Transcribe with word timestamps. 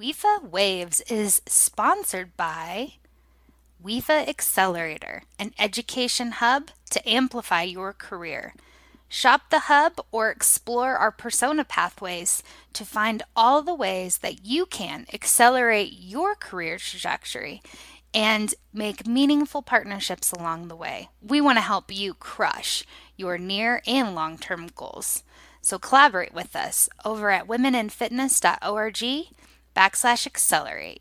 WIFA 0.00 0.48
Waves 0.48 1.02
is 1.10 1.42
sponsored 1.44 2.34
by 2.34 2.94
WIFA 3.84 4.26
Accelerator, 4.26 5.24
an 5.38 5.52
education 5.58 6.30
hub 6.30 6.70
to 6.88 7.06
amplify 7.06 7.64
your 7.64 7.92
career. 7.92 8.54
Shop 9.10 9.50
the 9.50 9.58
hub 9.58 10.00
or 10.10 10.30
explore 10.30 10.96
our 10.96 11.10
persona 11.10 11.66
pathways 11.66 12.42
to 12.72 12.86
find 12.86 13.22
all 13.36 13.60
the 13.60 13.74
ways 13.74 14.18
that 14.18 14.46
you 14.46 14.64
can 14.64 15.04
accelerate 15.12 15.92
your 15.92 16.34
career 16.34 16.78
trajectory 16.78 17.60
and 18.14 18.54
make 18.72 19.06
meaningful 19.06 19.60
partnerships 19.60 20.32
along 20.32 20.68
the 20.68 20.76
way. 20.76 21.10
We 21.20 21.42
want 21.42 21.58
to 21.58 21.62
help 21.62 21.94
you 21.94 22.14
crush 22.14 22.84
your 23.18 23.36
near 23.36 23.82
and 23.86 24.14
long 24.14 24.38
term 24.38 24.70
goals. 24.74 25.24
So 25.60 25.78
collaborate 25.78 26.32
with 26.32 26.56
us 26.56 26.88
over 27.04 27.28
at 27.28 27.46
womeninfitness.org 27.46 29.26
backslash 29.80 30.26
accelerate. 30.26 31.00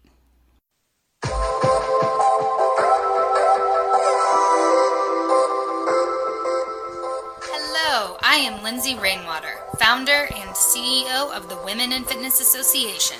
Hello, 7.44 8.16
I 8.22 8.36
am 8.36 8.64
Lindsay 8.64 8.96
Rainwater, 8.96 9.58
founder 9.80 10.30
and 10.34 10.52
CEO 10.52 11.30
of 11.36 11.50
the 11.50 11.58
Women 11.66 11.92
in 11.92 12.06
Fitness 12.06 12.40
Association. 12.40 13.18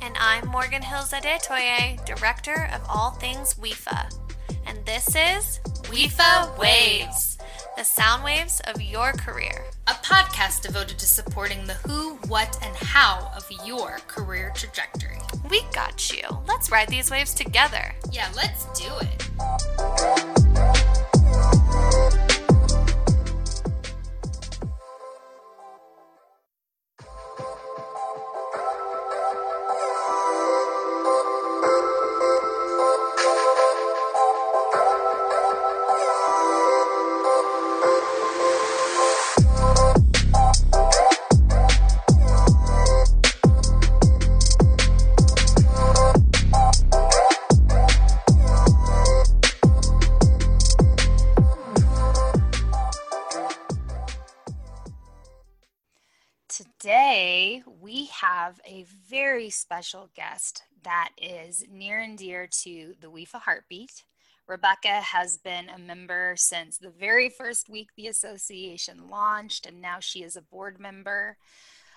And 0.00 0.14
I'm 0.20 0.46
Morgan 0.46 0.82
Hills 0.82 1.10
Adetoye, 1.10 2.04
Director 2.04 2.70
of 2.72 2.82
all 2.88 3.10
things 3.10 3.54
WIFA. 3.54 4.14
And 4.66 4.78
this 4.86 5.08
is 5.08 5.58
WIFA 5.90 6.56
Waves, 6.58 7.31
the 7.76 7.84
sound 7.84 8.22
waves 8.22 8.60
of 8.66 8.82
your 8.82 9.12
career. 9.12 9.64
A 9.86 9.92
podcast 9.92 10.62
devoted 10.62 10.98
to 10.98 11.06
supporting 11.06 11.66
the 11.66 11.74
who, 11.74 12.16
what, 12.28 12.58
and 12.62 12.74
how 12.76 13.30
of 13.36 13.48
your 13.64 13.98
career 14.06 14.52
trajectory. 14.54 15.18
We 15.50 15.62
got 15.72 16.12
you. 16.12 16.22
Let's 16.46 16.70
ride 16.70 16.88
these 16.88 17.10
waves 17.10 17.34
together. 17.34 17.94
Yeah, 18.10 18.28
let's 18.36 18.66
do 18.78 18.90
it. 19.00 20.31
Special 59.72 60.10
guest 60.14 60.64
that 60.84 61.08
is 61.16 61.64
near 61.72 61.98
and 61.98 62.18
dear 62.18 62.46
to 62.46 62.92
the 63.00 63.06
WIFA 63.06 63.40
heartbeat. 63.40 64.04
Rebecca 64.46 65.00
has 65.00 65.38
been 65.38 65.70
a 65.70 65.78
member 65.78 66.34
since 66.36 66.76
the 66.76 66.90
very 66.90 67.30
first 67.30 67.70
week 67.70 67.88
the 67.96 68.08
association 68.08 69.08
launched, 69.08 69.64
and 69.64 69.80
now 69.80 69.96
she 69.98 70.22
is 70.22 70.36
a 70.36 70.42
board 70.42 70.78
member. 70.78 71.38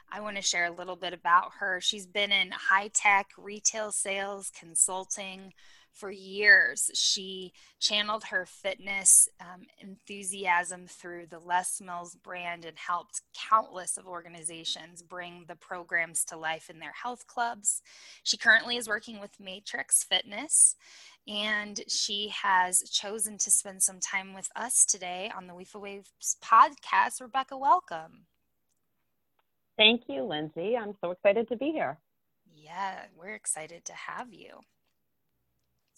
I 0.09 0.21
want 0.21 0.37
to 0.37 0.41
share 0.41 0.67
a 0.67 0.71
little 0.71 0.95
bit 0.95 1.11
about 1.11 1.51
her. 1.59 1.81
She's 1.81 2.07
been 2.07 2.31
in 2.31 2.51
high 2.51 2.91
tech, 2.93 3.31
retail 3.37 3.91
sales, 3.91 4.53
consulting, 4.57 5.51
for 5.95 6.11
years. 6.11 6.91
She 6.93 7.53
channeled 7.79 8.25
her 8.25 8.45
fitness 8.45 9.27
um, 9.39 9.63
enthusiasm 9.79 10.87
through 10.87 11.27
the 11.27 11.39
Les 11.39 11.81
Mills 11.81 12.15
brand 12.15 12.65
and 12.65 12.77
helped 12.77 13.21
countless 13.33 13.97
of 13.97 14.05
organizations 14.05 15.01
bring 15.01 15.45
the 15.47 15.55
programs 15.55 16.25
to 16.25 16.37
life 16.37 16.69
in 16.69 16.79
their 16.79 16.93
health 17.01 17.25
clubs. 17.27 17.81
She 18.23 18.37
currently 18.37 18.77
is 18.77 18.87
working 18.87 19.19
with 19.19 19.39
Matrix 19.39 20.03
Fitness 20.03 20.75
and 21.27 21.81
she 21.87 22.31
has 22.43 22.81
chosen 22.89 23.37
to 23.39 23.49
spend 23.49 23.81
some 23.81 23.99
time 23.99 24.33
with 24.33 24.49
us 24.55 24.85
today 24.85 25.31
on 25.35 25.47
the 25.47 25.53
WIFA 25.53 25.81
Waves 25.81 26.37
podcast. 26.43 27.19
Rebecca, 27.21 27.57
welcome. 27.57 28.25
Thank 29.77 30.03
you, 30.07 30.23
Lindsay. 30.23 30.77
I'm 30.77 30.95
so 31.01 31.11
excited 31.11 31.47
to 31.49 31.55
be 31.55 31.71
here. 31.71 31.97
Yeah, 32.55 33.05
we're 33.17 33.35
excited 33.35 33.85
to 33.85 33.93
have 33.93 34.33
you. 34.33 34.59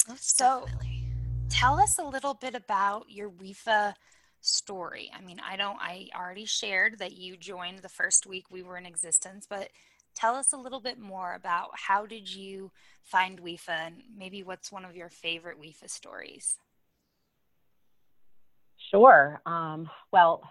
Most 0.07 0.38
so, 0.38 0.63
definitely. 0.66 1.03
tell 1.50 1.79
us 1.79 2.00
a 2.00 2.03
little 2.03 2.34
bit 2.34 2.56
about 2.56 3.06
your 3.09 3.29
WIFA 3.29 3.94
story. 4.41 5.12
I 5.16 5.22
mean, 5.22 5.41
I 5.45 5.57
don't, 5.57 5.78
I 5.79 6.07
already 6.16 6.45
shared 6.45 7.00
that 7.00 7.13
you 7.13 7.35
joined 7.38 7.79
the 7.79 7.90
first 7.90 8.25
week 8.25 8.45
we 8.50 8.63
were 8.63 8.78
in 8.78 8.85
existence, 8.85 9.45
but 9.50 9.69
tell 10.16 10.35
us 10.35 10.53
a 10.53 10.57
little 10.57 10.79
bit 10.79 11.00
more 11.00 11.34
about 11.34 11.72
how 11.73 12.06
did 12.06 12.34
you 12.34 12.72
find 13.03 13.41
WIFA 13.41 13.88
and 13.88 13.95
maybe 14.16 14.44
what's 14.44 14.72
one 14.72 14.85
of 14.85 14.95
your 14.95 15.09
favorite 15.09 15.62
WIFA 15.62 15.90
stories? 15.90 16.57
Sure. 18.91 19.41
Um, 19.45 19.89
well, 20.12 20.44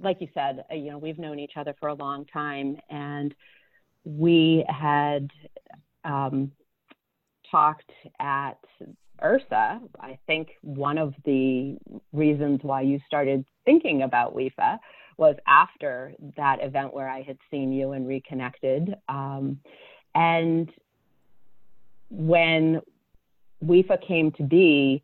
like 0.00 0.20
you 0.20 0.28
said, 0.34 0.64
uh, 0.70 0.74
you 0.74 0.90
know, 0.90 0.98
we've 0.98 1.18
known 1.18 1.38
each 1.38 1.56
other 1.56 1.74
for 1.78 1.88
a 1.88 1.94
long 1.94 2.24
time 2.24 2.78
and 2.90 3.34
we 4.04 4.64
had 4.68 5.30
um, 6.04 6.52
talked 7.50 7.90
at 8.20 8.58
IHRSA, 9.22 9.80
I 10.00 10.18
think 10.26 10.48
one 10.62 10.98
of 10.98 11.14
the 11.24 11.76
reasons 12.12 12.60
why 12.62 12.82
you 12.82 13.00
started 13.06 13.44
thinking 13.64 14.02
about 14.02 14.34
WIFA 14.34 14.78
was 15.16 15.36
after 15.46 16.12
that 16.36 16.62
event 16.62 16.92
where 16.92 17.08
I 17.08 17.22
had 17.22 17.38
seen 17.50 17.72
you 17.72 17.92
and 17.92 18.06
reconnected. 18.06 18.94
Um, 19.08 19.58
and 20.14 20.70
when 22.10 22.80
WIFA 23.64 24.06
came 24.06 24.30
to 24.32 24.42
be, 24.42 25.02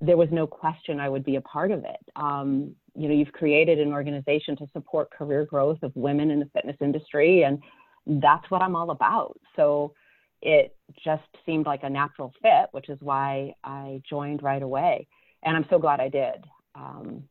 there 0.00 0.16
was 0.16 0.28
no 0.32 0.46
question 0.46 0.98
I 0.98 1.08
would 1.08 1.24
be 1.24 1.36
a 1.36 1.40
part 1.40 1.70
of 1.70 1.84
it. 1.84 2.10
Um, 2.16 2.74
you 2.94 3.08
know, 3.08 3.14
you've 3.14 3.32
created 3.32 3.78
an 3.78 3.92
organization 3.92 4.56
to 4.56 4.66
support 4.72 5.10
career 5.10 5.44
growth 5.44 5.82
of 5.82 5.92
women 5.94 6.30
in 6.30 6.40
the 6.40 6.46
fitness 6.52 6.76
industry, 6.80 7.44
and 7.44 7.62
that's 8.06 8.50
what 8.50 8.62
I'm 8.62 8.74
all 8.74 8.90
about. 8.90 9.38
So 9.54 9.94
it 10.42 10.76
just 11.04 11.22
seemed 11.46 11.66
like 11.66 11.84
a 11.84 11.90
natural 11.90 12.32
fit, 12.42 12.68
which 12.72 12.88
is 12.88 12.98
why 13.00 13.54
I 13.62 14.02
joined 14.08 14.42
right 14.42 14.62
away. 14.62 15.06
And 15.44 15.56
I'm 15.56 15.66
so 15.70 15.78
glad 15.78 16.00
I 16.00 16.08
did. 16.08 16.44
Um, 16.74 17.22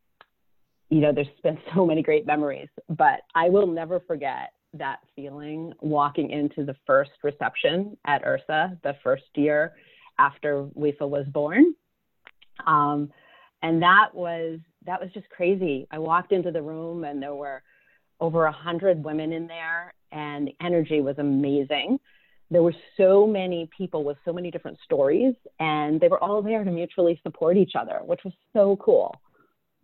you 0.90 1.00
know, 1.00 1.12
there's 1.14 1.28
been 1.44 1.60
so 1.76 1.86
many 1.86 2.02
great 2.02 2.26
memories, 2.26 2.70
but 2.90 3.22
I 3.36 3.50
will 3.50 3.68
never 3.68 4.00
forget 4.00 4.54
that 4.74 5.00
feeling 5.16 5.74
walking 5.82 6.30
into 6.30 6.64
the 6.64 6.76
first 6.88 7.12
reception 7.24 7.98
at 8.08 8.24
IHRSA 8.24 8.82
the 8.84 8.96
first 9.04 9.26
year 9.36 9.74
after 10.18 10.64
WIFA 10.78 11.10
was 11.10 11.26
born. 11.28 11.76
Um, 12.66 13.12
and 13.62 13.82
that 13.82 14.10
was 14.14 14.60
that 14.86 15.00
was 15.00 15.12
just 15.14 15.30
crazy. 15.30 15.88
I 15.92 16.00
walked 16.00 16.32
into 16.32 16.52
the 16.52 16.62
room 16.62 17.04
and 17.04 17.22
there 17.22 17.36
were 17.36 17.62
over 18.20 18.46
a 18.46 18.52
hundred 18.52 19.04
women 19.04 19.34
in 19.34 19.48
there, 19.48 19.94
and 20.12 20.48
the 20.48 20.56
energy 20.66 21.02
was 21.02 21.18
amazing 21.18 22.00
there 22.52 22.62
were 22.62 22.76
so 22.98 23.26
many 23.26 23.70
people 23.76 24.04
with 24.04 24.18
so 24.26 24.34
many 24.34 24.52
different 24.52 24.78
stories, 24.84 25.34
and 25.60 26.00
they 26.02 26.10
were 26.10 26.22
all 26.22 26.42
there 26.42 26.64
to 26.64 26.70
mutually 26.70 27.20
support 27.24 27.56
each 27.56 27.74
other, 27.80 28.02
which 28.06 28.20
was 28.26 28.34
so 28.54 28.76
cool. 28.76 29.20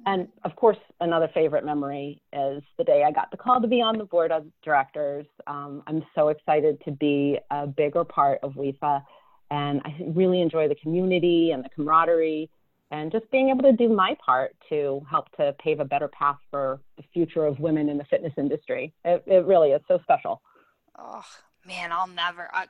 And 0.05 0.27
of 0.43 0.55
course, 0.55 0.77
another 0.99 1.29
favorite 1.33 1.65
memory 1.65 2.21
is 2.31 2.61
the 2.77 2.83
day 2.83 3.03
I 3.03 3.11
got 3.11 3.31
the 3.31 3.37
call 3.37 3.61
to 3.61 3.67
be 3.67 3.81
on 3.81 3.97
the 3.97 4.03
board 4.03 4.31
of 4.31 4.45
directors. 4.63 5.25
Um, 5.47 5.81
I'm 5.87 6.03
so 6.13 6.27
excited 6.27 6.79
to 6.85 6.91
be 6.91 7.39
a 7.49 7.65
bigger 7.65 8.03
part 8.03 8.39
of 8.43 8.53
WIFA, 8.53 9.01
and 9.49 9.81
I 9.85 9.95
really 10.13 10.41
enjoy 10.41 10.67
the 10.67 10.75
community 10.75 11.51
and 11.51 11.63
the 11.63 11.69
camaraderie, 11.69 12.49
and 12.91 13.11
just 13.11 13.31
being 13.31 13.49
able 13.49 13.63
to 13.63 13.71
do 13.71 13.89
my 13.89 14.15
part 14.23 14.55
to 14.69 15.01
help 15.09 15.31
to 15.37 15.55
pave 15.57 15.79
a 15.79 15.85
better 15.85 16.09
path 16.09 16.37
for 16.51 16.79
the 16.97 17.03
future 17.13 17.45
of 17.45 17.59
women 17.59 17.89
in 17.89 17.97
the 17.97 18.05
fitness 18.05 18.33
industry. 18.37 18.93
It, 19.03 19.23
it 19.25 19.45
really 19.45 19.69
is 19.69 19.81
so 19.87 19.99
special. 20.03 20.41
Oh, 20.99 21.23
man, 21.67 21.91
I'll 21.91 22.07
never. 22.07 22.49
I, 22.53 22.65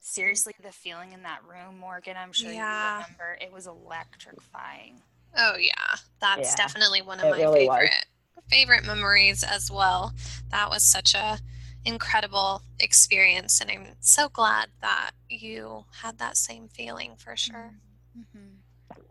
seriously, 0.00 0.54
the 0.62 0.72
feeling 0.72 1.12
in 1.12 1.22
that 1.22 1.40
room, 1.44 1.78
Morgan, 1.78 2.16
I'm 2.16 2.32
sure 2.32 2.52
yeah. 2.52 2.98
you 2.98 3.04
remember, 3.04 3.38
it 3.40 3.52
was 3.52 3.66
electrifying. 3.66 5.02
Oh 5.36 5.56
yeah, 5.58 5.96
that's 6.20 6.50
yeah, 6.50 6.56
definitely 6.56 7.02
one 7.02 7.20
of 7.20 7.30
my 7.30 7.36
really 7.36 7.60
favorite 7.60 7.90
was. 8.36 8.44
favorite 8.50 8.86
memories 8.86 9.44
as 9.44 9.70
well. 9.70 10.12
That 10.50 10.70
was 10.70 10.82
such 10.82 11.14
a 11.14 11.38
incredible 11.84 12.62
experience, 12.80 13.60
and 13.60 13.70
I'm 13.70 13.86
so 14.00 14.28
glad 14.28 14.68
that 14.80 15.10
you 15.28 15.84
had 16.02 16.18
that 16.18 16.36
same 16.36 16.68
feeling 16.68 17.12
for 17.16 17.36
sure. 17.36 17.74
Mm-hmm. 18.18 19.02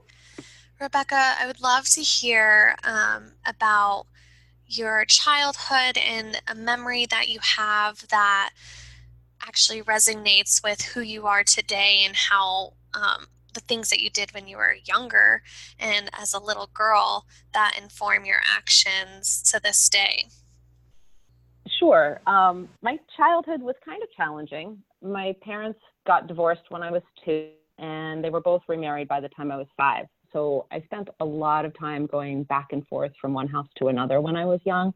Rebecca, 0.79 1.33
I 1.39 1.47
would 1.47 1.61
love 1.61 1.89
to 1.89 2.01
hear 2.01 2.75
um, 2.83 3.33
about 3.45 4.05
your 4.67 5.05
childhood 5.05 5.97
and 5.97 6.41
a 6.47 6.53
memory 6.53 7.05
that 7.07 7.29
you 7.29 7.39
have 7.41 8.07
that 8.09 8.51
actually 9.45 9.81
resonates 9.81 10.63
with 10.63 10.81
who 10.81 11.01
you 11.01 11.27
are 11.27 11.43
today 11.43 12.03
and 12.05 12.15
how 12.15 12.73
um, 12.93 13.27
the 13.53 13.59
things 13.61 13.89
that 13.89 14.01
you 14.01 14.09
did 14.09 14.33
when 14.33 14.47
you 14.47 14.57
were 14.57 14.75
younger 14.85 15.41
and 15.79 16.09
as 16.13 16.33
a 16.33 16.39
little 16.39 16.69
girl 16.73 17.25
that 17.53 17.77
inform 17.81 18.25
your 18.25 18.41
actions 18.45 19.41
to 19.51 19.59
this 19.61 19.89
day? 19.89 20.25
Sure. 21.79 22.21
Um, 22.27 22.69
my 22.81 22.97
childhood 23.17 23.61
was 23.61 23.75
kind 23.83 24.01
of 24.01 24.09
challenging. 24.15 24.77
My 25.01 25.35
parents 25.41 25.79
got 26.05 26.27
divorced 26.27 26.63
when 26.69 26.81
I 26.81 26.91
was 26.91 27.01
two, 27.25 27.49
and 27.77 28.23
they 28.23 28.29
were 28.29 28.41
both 28.41 28.61
remarried 28.67 29.07
by 29.07 29.19
the 29.19 29.29
time 29.29 29.51
I 29.51 29.57
was 29.57 29.67
five. 29.75 30.05
So 30.33 30.67
I 30.71 30.81
spent 30.81 31.09
a 31.19 31.25
lot 31.25 31.65
of 31.65 31.77
time 31.77 32.05
going 32.05 32.43
back 32.43 32.67
and 32.71 32.85
forth 32.87 33.11
from 33.19 33.33
one 33.33 33.47
house 33.47 33.67
to 33.77 33.87
another 33.87 34.21
when 34.21 34.35
I 34.35 34.45
was 34.45 34.59
young. 34.65 34.93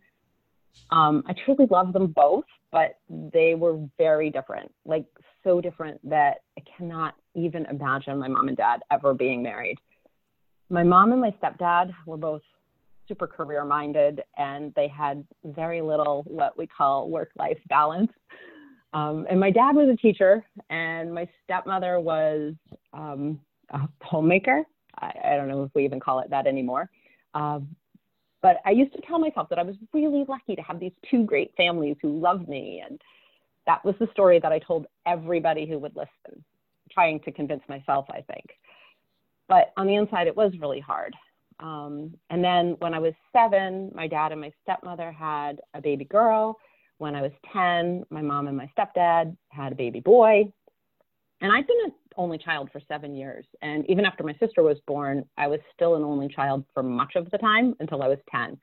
Um, 0.90 1.24
I 1.28 1.34
truly 1.46 1.68
love 1.70 1.94
them 1.94 2.08
both, 2.08 2.46
but 2.72 2.98
they 3.10 3.56
were 3.56 3.80
very 3.98 4.30
different, 4.30 4.72
like 4.86 5.06
so 5.44 5.62
different 5.62 6.00
that 6.10 6.42
I 6.58 6.64
cannot 6.78 7.16
even 7.36 7.66
imagine 7.66 8.18
my 8.20 8.28
mom 8.28 8.48
and 8.48 8.58
dad 8.58 8.82
ever 8.92 9.14
being 9.14 9.42
married. 9.42 9.78
My 10.70 10.84
mom 10.84 11.12
and 11.12 11.22
my 11.22 11.34
stepdad 11.42 11.94
were 12.06 12.18
both 12.18 12.42
super 13.08 13.28
career 13.28 13.66
minded 13.66 14.22
and 14.38 14.74
they 14.76 14.88
had 14.88 15.26
very 15.44 15.82
little 15.82 16.24
what 16.28 16.58
we 16.58 16.66
call 16.68 17.10
work 17.10 17.32
life 17.38 17.58
balance. 17.68 18.12
Um, 18.94 19.26
and 19.30 19.40
my 19.40 19.52
dad 19.52 19.76
was 19.76 19.90
a 19.90 19.96
teacher, 19.96 20.46
and 20.70 21.14
my 21.14 21.28
stepmother 21.44 22.00
was 22.00 22.54
um, 22.94 23.40
a 23.70 23.88
homemaker. 24.02 24.64
I, 25.00 25.14
I, 25.24 25.36
don't 25.38 25.48
know 25.48 25.64
if 25.64 25.72
we 25.74 25.86
even 25.86 26.02
call 26.02 26.20
it 26.20 26.30
that 26.30 26.46
anymore. 26.46 26.90
Um, 27.34 27.74
but 28.42 28.58
I 28.66 28.72
used 28.72 28.94
to 28.94 29.02
tell 29.02 29.20
myself 29.20 29.50
that 29.50 29.60
I 29.60 29.64
was 29.64 29.76
really 29.94 30.26
lucky 30.28 30.56
to 30.56 30.62
have 30.64 30.80
these 30.80 30.94
two 31.10 31.24
great 31.24 31.54
families 31.56 31.96
who 32.02 32.20
loved 32.20 32.50
me. 32.50 32.84
And 32.88 33.00
that 33.68 33.84
was 33.86 33.96
the 34.00 34.08
story 34.12 34.40
that 34.40 34.52
I 34.52 34.60
told 34.60 34.88
everybody 35.06 35.68
who 35.68 35.78
would 35.80 35.96
listen, 35.96 36.44
trying 36.92 37.20
to 37.22 37.32
convince 37.32 37.62
myself, 37.70 38.06
I 38.10 38.22
think. 38.22 38.46
But 39.48 39.74
on 39.78 39.86
the 39.86 39.96
inside, 39.96 40.28
it 40.28 40.36
was 40.36 40.54
really 40.60 40.80
hard. 40.80 41.16
Um, 41.60 42.16
and 42.32 42.44
then 42.44 42.76
when 42.80 42.94
I 42.94 43.00
was 43.00 43.14
seven, 43.32 43.92
my 43.94 44.08
dad 44.08 44.32
and 44.32 44.42
my 44.42 44.52
stepmother 44.64 45.12
had 45.12 45.62
a 45.76 45.82
baby 45.82 46.06
girl. 46.06 46.58
When 46.98 47.16
I 47.16 47.22
was 47.22 47.32
10, 47.54 48.06
my 48.10 48.22
mom 48.22 48.48
and 48.48 48.58
my 48.58 48.70
stepdad 48.78 49.36
had 49.50 49.72
a 49.72 49.76
baby 49.76 50.00
boy. 50.00 50.52
And 51.42 51.52
I'd 51.52 51.68
been 51.68 51.92
only 52.18 52.38
child 52.38 52.70
for 52.72 52.82
seven 52.88 53.16
years. 53.16 53.46
And 53.62 53.90
even 53.90 54.06
after 54.06 54.24
my 54.24 54.34
sister 54.40 54.64
was 54.64 54.78
born, 54.88 55.26
I 55.38 55.48
was 55.48 55.60
still 55.74 55.96
an 55.96 56.04
only 56.04 56.28
child 56.28 56.66
for 56.74 56.84
much 56.84 57.14
of 57.16 57.30
the 57.32 57.38
time 57.38 57.76
until 57.80 58.02
I 58.02 58.08
was 58.08 58.20
10. 58.32 58.58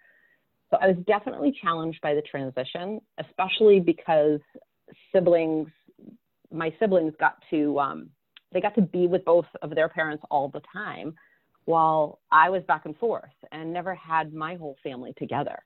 So 0.70 0.76
I 0.80 0.88
was 0.88 0.96
definitely 1.06 1.56
challenged 1.62 2.00
by 2.02 2.14
the 2.14 2.22
transition, 2.22 3.00
especially 3.18 3.80
because 3.80 4.40
siblings, 5.12 5.68
my 6.52 6.72
siblings 6.78 7.14
got 7.18 7.36
to, 7.50 7.78
um, 7.78 8.10
they 8.52 8.60
got 8.60 8.74
to 8.74 8.82
be 8.82 9.06
with 9.06 9.24
both 9.24 9.46
of 9.62 9.74
their 9.74 9.88
parents 9.88 10.24
all 10.30 10.48
the 10.48 10.62
time 10.72 11.14
while 11.64 12.20
I 12.30 12.48
was 12.48 12.62
back 12.64 12.86
and 12.86 12.96
forth 12.96 13.30
and 13.52 13.72
never 13.72 13.94
had 13.94 14.32
my 14.32 14.54
whole 14.54 14.76
family 14.82 15.12
together. 15.18 15.58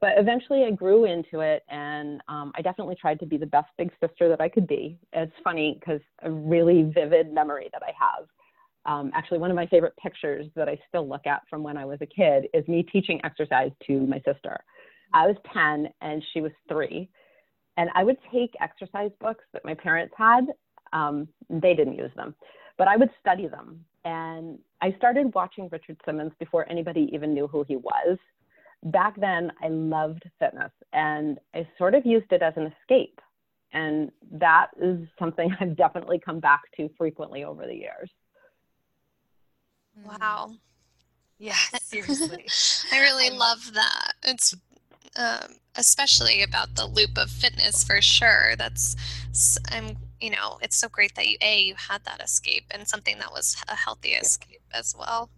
But 0.00 0.12
eventually 0.16 0.64
I 0.64 0.70
grew 0.70 1.04
into 1.04 1.40
it 1.40 1.62
and 1.68 2.22
um, 2.28 2.52
I 2.56 2.62
definitely 2.62 2.94
tried 2.94 3.20
to 3.20 3.26
be 3.26 3.36
the 3.36 3.46
best 3.46 3.68
big 3.76 3.90
sister 4.00 4.28
that 4.30 4.40
I 4.40 4.48
could 4.48 4.66
be. 4.66 4.98
It's 5.12 5.32
funny 5.44 5.76
because 5.78 6.00
a 6.22 6.30
really 6.30 6.84
vivid 6.84 7.32
memory 7.32 7.68
that 7.72 7.82
I 7.82 7.92
have. 7.98 8.26
Um, 8.86 9.10
actually, 9.14 9.38
one 9.38 9.50
of 9.50 9.56
my 9.56 9.66
favorite 9.66 9.94
pictures 10.02 10.46
that 10.56 10.68
I 10.68 10.78
still 10.88 11.06
look 11.06 11.26
at 11.26 11.42
from 11.50 11.62
when 11.62 11.76
I 11.76 11.84
was 11.84 11.98
a 12.00 12.06
kid 12.06 12.46
is 12.54 12.66
me 12.66 12.82
teaching 12.82 13.20
exercise 13.24 13.72
to 13.86 14.06
my 14.06 14.22
sister. 14.24 14.58
I 15.12 15.26
was 15.26 15.36
10 15.52 15.88
and 16.00 16.24
she 16.32 16.40
was 16.40 16.52
three. 16.66 17.10
And 17.76 17.90
I 17.94 18.02
would 18.02 18.16
take 18.32 18.54
exercise 18.60 19.10
books 19.20 19.44
that 19.52 19.64
my 19.64 19.74
parents 19.74 20.14
had. 20.16 20.46
Um, 20.94 21.28
they 21.50 21.74
didn't 21.74 21.96
use 21.96 22.10
them, 22.16 22.34
but 22.78 22.88
I 22.88 22.96
would 22.96 23.10
study 23.20 23.46
them 23.46 23.84
and 24.04 24.58
I 24.80 24.92
started 24.96 25.34
watching 25.34 25.68
Richard 25.70 26.00
Simmons 26.04 26.32
before 26.38 26.68
anybody 26.70 27.10
even 27.12 27.34
knew 27.34 27.46
who 27.46 27.64
he 27.64 27.76
was. 27.76 28.18
Back 28.82 29.20
then, 29.20 29.52
I 29.62 29.68
loved 29.68 30.22
fitness 30.38 30.72
and 30.92 31.38
I 31.54 31.68
sort 31.76 31.94
of 31.94 32.06
used 32.06 32.32
it 32.32 32.42
as 32.42 32.54
an 32.56 32.72
escape. 32.80 33.20
And 33.72 34.10
that 34.32 34.68
is 34.80 35.06
something 35.18 35.54
I've 35.60 35.76
definitely 35.76 36.18
come 36.18 36.40
back 36.40 36.62
to 36.76 36.88
frequently 36.96 37.44
over 37.44 37.66
the 37.66 37.74
years. 37.74 38.10
Wow. 40.04 40.52
Yeah, 41.38 41.54
seriously. 41.80 42.46
I 42.92 43.00
really 43.00 43.30
love 43.30 43.72
that. 43.74 44.12
It's 44.22 44.54
um, 45.16 45.56
especially 45.76 46.42
about 46.42 46.76
the 46.76 46.86
loop 46.86 47.16
of 47.16 47.30
fitness 47.30 47.82
for 47.82 48.00
sure. 48.00 48.54
That's 48.56 48.96
I'm 49.70 49.96
you 50.20 50.30
know 50.30 50.58
it's 50.62 50.76
so 50.76 50.88
great 50.88 51.14
that 51.16 51.26
you 51.26 51.36
a 51.40 51.62
you 51.62 51.74
had 51.76 52.04
that 52.04 52.22
escape 52.22 52.64
and 52.70 52.86
something 52.86 53.18
that 53.18 53.32
was 53.32 53.56
a 53.68 53.74
healthy 53.74 54.10
escape 54.10 54.62
as 54.72 54.94
well. 54.98 55.30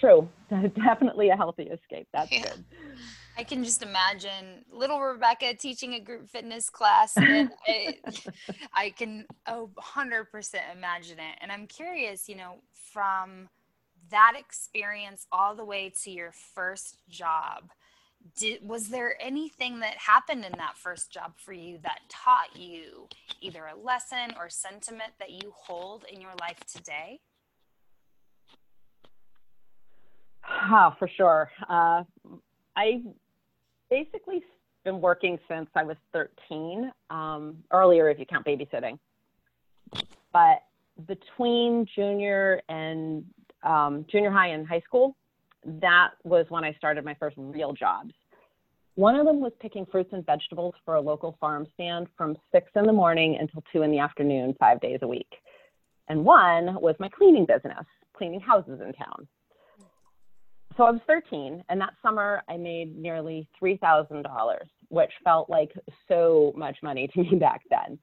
True, 0.00 0.28
definitely 0.50 1.28
a 1.28 1.36
healthy 1.36 1.64
escape. 1.64 2.08
That's 2.12 2.32
yeah. 2.32 2.42
good. 2.42 2.64
I 3.36 3.44
can 3.44 3.62
just 3.62 3.82
imagine 3.82 4.64
little 4.72 5.00
Rebecca 5.00 5.54
teaching 5.54 5.94
a 5.94 6.00
group 6.00 6.28
fitness 6.28 6.68
class. 6.68 7.16
And 7.16 7.50
I, 7.68 7.98
I 8.74 8.90
can 8.90 9.26
oh, 9.46 9.70
100% 9.78 10.54
imagine 10.74 11.18
it. 11.18 11.38
And 11.40 11.52
I'm 11.52 11.66
curious, 11.66 12.28
you 12.28 12.36
know, 12.36 12.56
from 12.92 13.48
that 14.10 14.34
experience 14.38 15.26
all 15.30 15.54
the 15.54 15.64
way 15.64 15.92
to 16.02 16.10
your 16.10 16.32
first 16.32 16.98
job, 17.08 17.70
did 18.36 18.66
was 18.66 18.88
there 18.88 19.16
anything 19.20 19.80
that 19.80 19.96
happened 19.96 20.44
in 20.44 20.52
that 20.58 20.76
first 20.76 21.10
job 21.10 21.32
for 21.36 21.52
you 21.52 21.78
that 21.82 22.00
taught 22.10 22.54
you 22.54 23.08
either 23.40 23.64
a 23.66 23.78
lesson 23.78 24.34
or 24.38 24.50
sentiment 24.50 25.12
that 25.18 25.30
you 25.30 25.52
hold 25.56 26.04
in 26.12 26.20
your 26.20 26.34
life 26.38 26.58
today 26.70 27.20
oh 30.48 30.94
for 30.98 31.08
sure 31.16 31.50
uh, 31.68 32.02
i 32.76 33.02
basically 33.90 34.42
been 34.84 35.00
working 35.00 35.38
since 35.48 35.68
i 35.74 35.82
was 35.82 35.96
13 36.12 36.90
um, 37.10 37.56
earlier 37.72 38.08
if 38.08 38.18
you 38.18 38.26
count 38.26 38.46
babysitting 38.46 38.98
but 40.32 40.62
between 41.06 41.86
junior 41.94 42.60
and 42.68 43.24
um, 43.62 44.06
junior 44.10 44.30
high 44.30 44.48
and 44.48 44.66
high 44.66 44.80
school 44.80 45.16
that 45.64 46.10
was 46.24 46.46
when 46.48 46.64
I 46.64 46.72
started 46.74 47.04
my 47.04 47.14
first 47.14 47.36
real 47.38 47.72
jobs. 47.72 48.12
One 48.94 49.14
of 49.14 49.26
them 49.26 49.40
was 49.40 49.52
picking 49.60 49.86
fruits 49.86 50.10
and 50.12 50.24
vegetables 50.26 50.74
for 50.84 50.96
a 50.96 51.00
local 51.00 51.36
farm 51.40 51.66
stand 51.74 52.08
from 52.16 52.36
six 52.52 52.70
in 52.74 52.84
the 52.84 52.92
morning 52.92 53.38
until 53.40 53.62
two 53.72 53.82
in 53.82 53.90
the 53.90 53.98
afternoon, 53.98 54.54
five 54.58 54.80
days 54.80 54.98
a 55.02 55.06
week. 55.06 55.30
And 56.08 56.24
one 56.24 56.80
was 56.80 56.96
my 56.98 57.08
cleaning 57.08 57.46
business, 57.46 57.84
cleaning 58.14 58.40
houses 58.40 58.80
in 58.80 58.92
town. 58.92 59.28
So 60.76 60.84
I 60.84 60.90
was 60.92 61.00
13, 61.06 61.64
and 61.68 61.80
that 61.80 61.94
summer 62.02 62.42
I 62.48 62.56
made 62.56 62.96
nearly 62.96 63.48
$3,000, 63.60 64.24
which 64.88 65.10
felt 65.24 65.50
like 65.50 65.72
so 66.08 66.52
much 66.56 66.76
money 66.82 67.08
to 67.14 67.20
me 67.20 67.34
back 67.36 67.62
then. 67.70 67.98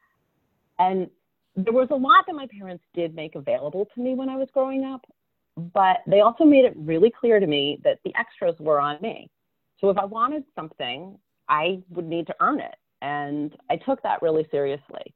And 0.80 1.10
there 1.56 1.74
was 1.74 1.88
a 1.92 1.96
lot 1.96 2.26
that 2.28 2.36
my 2.36 2.48
parents 2.48 2.84
did 2.94 3.16
make 3.16 3.36
available 3.36 3.88
to 3.96 4.02
me 4.02 4.14
when 4.14 4.30
I 4.30 4.36
was 4.36 4.48
growing 4.54 4.84
up, 4.84 5.06
but 5.74 5.98
they 6.06 6.20
also 6.20 6.44
made 6.44 6.66
it 6.66 6.74
really 6.76 7.12
clear 7.12 7.40
to 7.40 7.48
me 7.48 7.80
that 7.84 8.00
the 8.06 8.14
extras 8.16 8.56
were 8.60 8.80
on 8.80 9.02
me. 9.02 9.30
So 9.80 9.90
if 9.90 9.98
I 9.98 10.06
wanted 10.06 10.44
something, 10.56 11.18
I 11.50 11.82
would 11.90 12.06
need 12.06 12.28
to 12.28 12.36
earn 12.42 12.60
it. 12.60 12.76
And 13.02 13.56
I 13.70 13.78
took 13.78 14.02
that 14.04 14.22
really 14.22 14.48
seriously. 14.52 15.14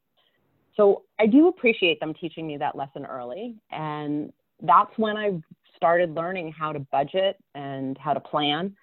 So 0.76 1.04
I 1.20 1.28
do 1.28 1.48
appreciate 1.48 2.00
them 2.00 2.14
teaching 2.14 2.48
me 2.48 2.58
that 2.58 2.76
lesson 2.76 3.06
early. 3.06 3.56
And 3.72 4.32
that's 4.62 4.92
when 4.98 5.18
I 5.18 5.40
started 5.82 6.14
learning 6.14 6.52
how 6.52 6.72
to 6.72 6.80
budget 6.92 7.38
and 7.56 7.98
how 7.98 8.14
to 8.14 8.20
plan. 8.20 8.76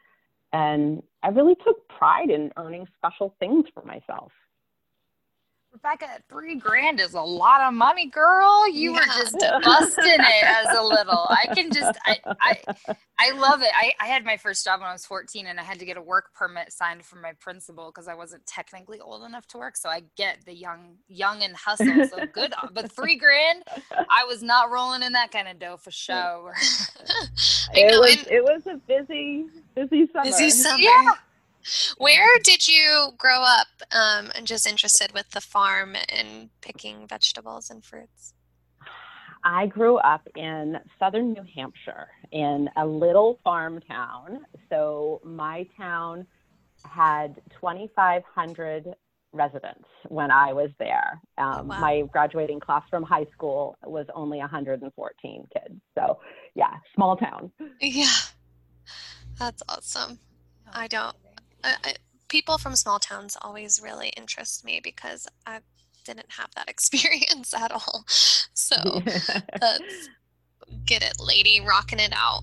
And 0.52 1.00
I 1.22 1.28
really 1.28 1.54
took 1.64 1.88
pride 1.88 2.28
in 2.28 2.50
earning 2.56 2.88
special 2.96 3.36
things 3.38 3.66
for 3.72 3.84
myself. 3.84 4.32
Rebecca, 5.84 6.08
three 6.28 6.56
grand 6.56 6.98
is 6.98 7.14
a 7.14 7.20
lot 7.20 7.60
of 7.60 7.72
money, 7.72 8.06
girl. 8.06 8.68
You 8.68 8.92
yeah. 8.92 8.98
were 8.98 9.04
just 9.04 9.36
busting 9.62 10.04
it 10.06 10.44
as 10.44 10.76
a 10.76 10.82
little. 10.82 11.26
I 11.28 11.54
can 11.54 11.70
just, 11.70 11.96
I, 12.04 12.18
I, 12.40 12.58
I 13.18 13.30
love 13.32 13.62
it. 13.62 13.68
I, 13.76 13.92
I 14.00 14.06
had 14.06 14.24
my 14.24 14.36
first 14.36 14.64
job 14.64 14.80
when 14.80 14.88
I 14.88 14.92
was 14.92 15.06
14 15.06 15.46
and 15.46 15.60
I 15.60 15.62
had 15.62 15.78
to 15.78 15.84
get 15.84 15.96
a 15.96 16.02
work 16.02 16.34
permit 16.34 16.72
signed 16.72 17.04
from 17.04 17.22
my 17.22 17.32
principal 17.40 17.92
because 17.94 18.08
I 18.08 18.14
wasn't 18.14 18.44
technically 18.46 18.98
old 18.98 19.22
enough 19.22 19.46
to 19.48 19.58
work. 19.58 19.76
So 19.76 19.88
I 19.88 20.02
get 20.16 20.38
the 20.46 20.54
young, 20.54 20.96
young 21.06 21.44
and 21.44 21.54
hustle. 21.54 22.08
So 22.08 22.26
good. 22.26 22.54
but 22.72 22.90
three 22.90 23.16
grand, 23.16 23.62
I 23.92 24.24
was 24.24 24.42
not 24.42 24.70
rolling 24.70 25.02
in 25.02 25.12
that 25.12 25.30
kind 25.30 25.46
of 25.46 25.60
dough 25.60 25.76
for 25.76 25.92
sure. 25.92 26.54
it 27.72 28.00
was, 28.00 28.26
it 28.28 28.42
was 28.42 28.66
a 28.66 28.78
busy, 28.88 29.46
busy 29.76 30.08
summer. 30.12 30.24
Busy 30.24 30.50
summer. 30.50 30.78
Yeah. 30.78 31.12
Where 31.98 32.38
did 32.42 32.66
you 32.68 33.10
grow 33.16 33.42
up 33.42 33.68
um, 33.92 34.30
and 34.34 34.46
just 34.46 34.66
interested 34.66 35.12
with 35.12 35.30
the 35.30 35.40
farm 35.40 35.96
and 36.08 36.50
picking 36.60 37.06
vegetables 37.06 37.70
and 37.70 37.84
fruits? 37.84 38.34
I 39.44 39.66
grew 39.66 39.98
up 39.98 40.26
in 40.36 40.78
southern 40.98 41.32
New 41.32 41.44
Hampshire 41.54 42.08
in 42.32 42.68
a 42.76 42.84
little 42.86 43.38
farm 43.44 43.80
town. 43.88 44.40
So 44.68 45.20
my 45.24 45.66
town 45.76 46.26
had 46.84 47.40
2,500 47.60 48.94
residents 49.32 49.84
when 50.08 50.30
I 50.30 50.52
was 50.52 50.70
there. 50.78 51.20
Um, 51.36 51.46
oh, 51.46 51.62
wow. 51.64 51.80
My 51.80 52.02
graduating 52.12 52.60
class 52.60 52.82
from 52.90 53.02
high 53.02 53.26
school 53.32 53.76
was 53.84 54.06
only 54.14 54.38
114 54.38 55.46
kids. 55.52 55.80
So, 55.94 56.18
yeah, 56.54 56.74
small 56.94 57.16
town. 57.16 57.52
Yeah, 57.80 58.06
that's 59.38 59.62
awesome. 59.68 60.18
I 60.72 60.88
don't, 60.88 61.14
I, 61.64 61.76
I, 61.84 61.94
people 62.28 62.58
from 62.58 62.76
small 62.76 62.98
towns 62.98 63.36
always 63.40 63.80
really 63.82 64.08
interest 64.16 64.64
me 64.64 64.80
because 64.82 65.26
I 65.46 65.60
didn't 66.04 66.32
have 66.32 66.50
that 66.56 66.68
experience 66.68 67.54
at 67.54 67.72
all. 67.72 68.04
So, 68.54 69.02
that's, 69.60 70.08
get 70.84 71.02
it, 71.02 71.14
lady, 71.20 71.60
rocking 71.60 72.00
it 72.00 72.12
out. 72.14 72.42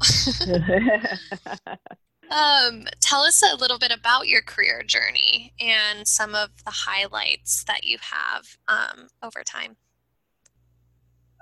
Um, 2.31 2.86
tell 3.01 3.22
us 3.22 3.43
a 3.43 3.55
little 3.55 3.77
bit 3.77 3.91
about 3.91 4.27
your 4.27 4.41
career 4.41 4.81
journey 4.84 5.53
and 5.60 6.07
some 6.07 6.34
of 6.34 6.50
the 6.63 6.72
highlights 6.72 7.63
that 7.65 7.84
you 7.84 7.98
have 8.01 8.57
um, 8.67 9.07
over 9.22 9.43
time. 9.43 9.75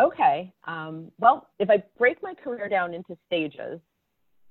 Okay. 0.01 0.51
Um, 0.65 1.11
well, 1.19 1.49
if 1.59 1.69
I 1.69 1.83
break 1.97 2.21
my 2.21 2.33
career 2.33 2.67
down 2.67 2.93
into 2.93 3.15
stages, 3.27 3.79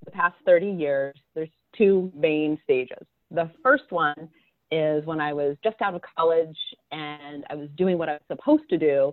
the 0.04 0.10
past 0.10 0.36
30 0.46 0.66
years, 0.66 1.14
there's 1.34 1.50
two 1.76 2.12
main 2.14 2.58
stages. 2.64 3.06
The 3.30 3.50
first 3.62 3.84
one 3.90 4.28
is 4.70 5.04
when 5.04 5.20
I 5.20 5.32
was 5.32 5.56
just 5.62 5.76
out 5.82 5.94
of 5.94 6.02
college 6.16 6.56
and 6.90 7.44
I 7.50 7.54
was 7.54 7.68
doing 7.76 7.98
what 7.98 8.08
I 8.08 8.12
was 8.12 8.22
supposed 8.28 8.68
to 8.70 8.78
do, 8.78 9.12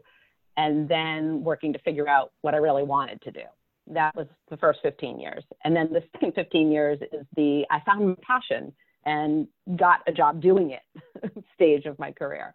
and 0.57 0.89
then 0.89 1.43
working 1.43 1.71
to 1.73 1.79
figure 1.79 2.07
out 2.07 2.31
what 2.41 2.53
I 2.53 2.57
really 2.57 2.83
wanted 2.83 3.21
to 3.21 3.31
do 3.31 3.43
that 3.89 4.15
was 4.15 4.27
the 4.49 4.57
first 4.57 4.79
15 4.83 5.19
years. 5.19 5.43
And 5.63 5.75
then 5.75 5.91
the 5.91 6.03
second 6.13 6.33
15 6.35 6.71
years 6.71 6.99
is 7.11 7.25
the 7.35 7.65
I 7.69 7.79
found 7.85 8.07
my 8.07 8.15
passion 8.21 8.73
and 9.05 9.47
got 9.75 10.01
a 10.07 10.11
job 10.11 10.41
doing 10.41 10.71
it 10.71 11.43
stage 11.55 11.85
of 11.85 11.97
my 11.99 12.11
career. 12.11 12.53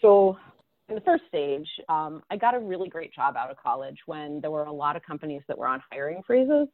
So 0.00 0.36
in 0.88 0.94
the 0.94 1.00
first 1.00 1.24
stage, 1.28 1.66
um, 1.88 2.22
I 2.30 2.36
got 2.36 2.54
a 2.54 2.58
really 2.58 2.88
great 2.88 3.12
job 3.14 3.36
out 3.36 3.50
of 3.50 3.56
college 3.56 3.98
when 4.06 4.40
there 4.40 4.50
were 4.50 4.64
a 4.64 4.72
lot 4.72 4.96
of 4.96 5.02
companies 5.02 5.42
that 5.48 5.56
were 5.56 5.66
on 5.66 5.82
hiring 5.90 6.22
freezes. 6.26 6.68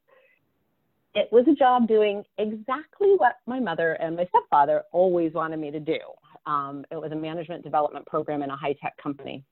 It 1.14 1.28
was 1.32 1.44
a 1.48 1.54
job 1.54 1.88
doing 1.88 2.24
exactly 2.38 3.14
what 3.16 3.36
my 3.46 3.58
mother 3.58 3.94
and 3.94 4.16
my 4.16 4.26
stepfather 4.26 4.84
always 4.92 5.32
wanted 5.32 5.58
me 5.58 5.70
to 5.72 5.80
do. 5.80 5.98
Um, 6.46 6.84
it 6.90 6.96
was 6.96 7.12
a 7.12 7.16
management 7.16 7.64
development 7.64 8.06
program 8.06 8.42
in 8.42 8.50
a 8.50 8.56
high 8.56 8.74
tech 8.80 8.96
company. 9.02 9.44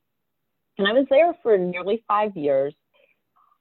And 0.78 0.86
I 0.86 0.92
was 0.92 1.06
there 1.10 1.34
for 1.42 1.58
nearly 1.58 2.04
five 2.06 2.36
years 2.36 2.74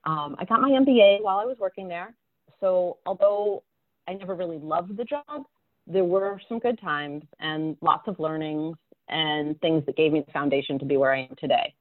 um, 0.08 0.38
I 0.40 0.46
got 0.46 0.62
my 0.62 0.70
MBA 0.70 1.22
while 1.22 1.38
I 1.38 1.46
was 1.46 1.58
working 1.60 1.90
there. 1.90 2.16
So 2.62 2.98
although 3.06 3.64
I 4.08 4.14
never 4.14 4.36
really 4.36 4.58
loved 4.58 4.96
the 4.96 5.04
job, 5.04 5.44
there 5.86 6.06
were 6.06 6.40
some 6.48 6.60
good 6.60 6.80
times 6.80 7.24
and 7.40 7.76
lots 7.82 8.08
of 8.08 8.20
learnings 8.20 8.78
and 9.10 9.60
things 9.60 9.86
that 9.86 9.98
gave 9.98 10.14
me 10.14 10.24
the 10.26 10.32
foundation 10.32 10.80
to 10.80 10.86
be 10.86 10.96
where 10.96 11.14
I 11.14 11.24
am 11.24 11.36
today. 11.38 11.74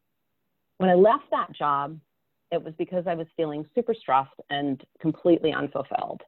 When 0.79 0.91
I 0.91 0.95
left 0.95 1.25
that 1.31 1.53
job, 1.53 1.99
it 2.51 2.63
was 2.63 2.75
because 2.79 3.05
I 3.07 3.15
was 3.15 3.27
feeling 3.37 3.67
super 3.75 3.95
stressed 3.95 4.41
and 4.51 4.83
completely 5.01 5.53
unfulfilled. 5.53 6.23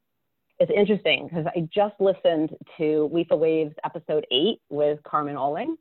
It's 0.58 0.72
interesting 0.74 1.28
because 1.28 1.46
I 1.46 1.68
just 1.72 1.94
listened 2.00 2.50
to 2.78 3.08
WIFA 3.12 3.38
Waves 3.38 3.74
episode 3.84 4.26
eight 4.32 4.60
with 4.70 5.00
Carmen 5.04 5.36
Oling, 5.36 5.76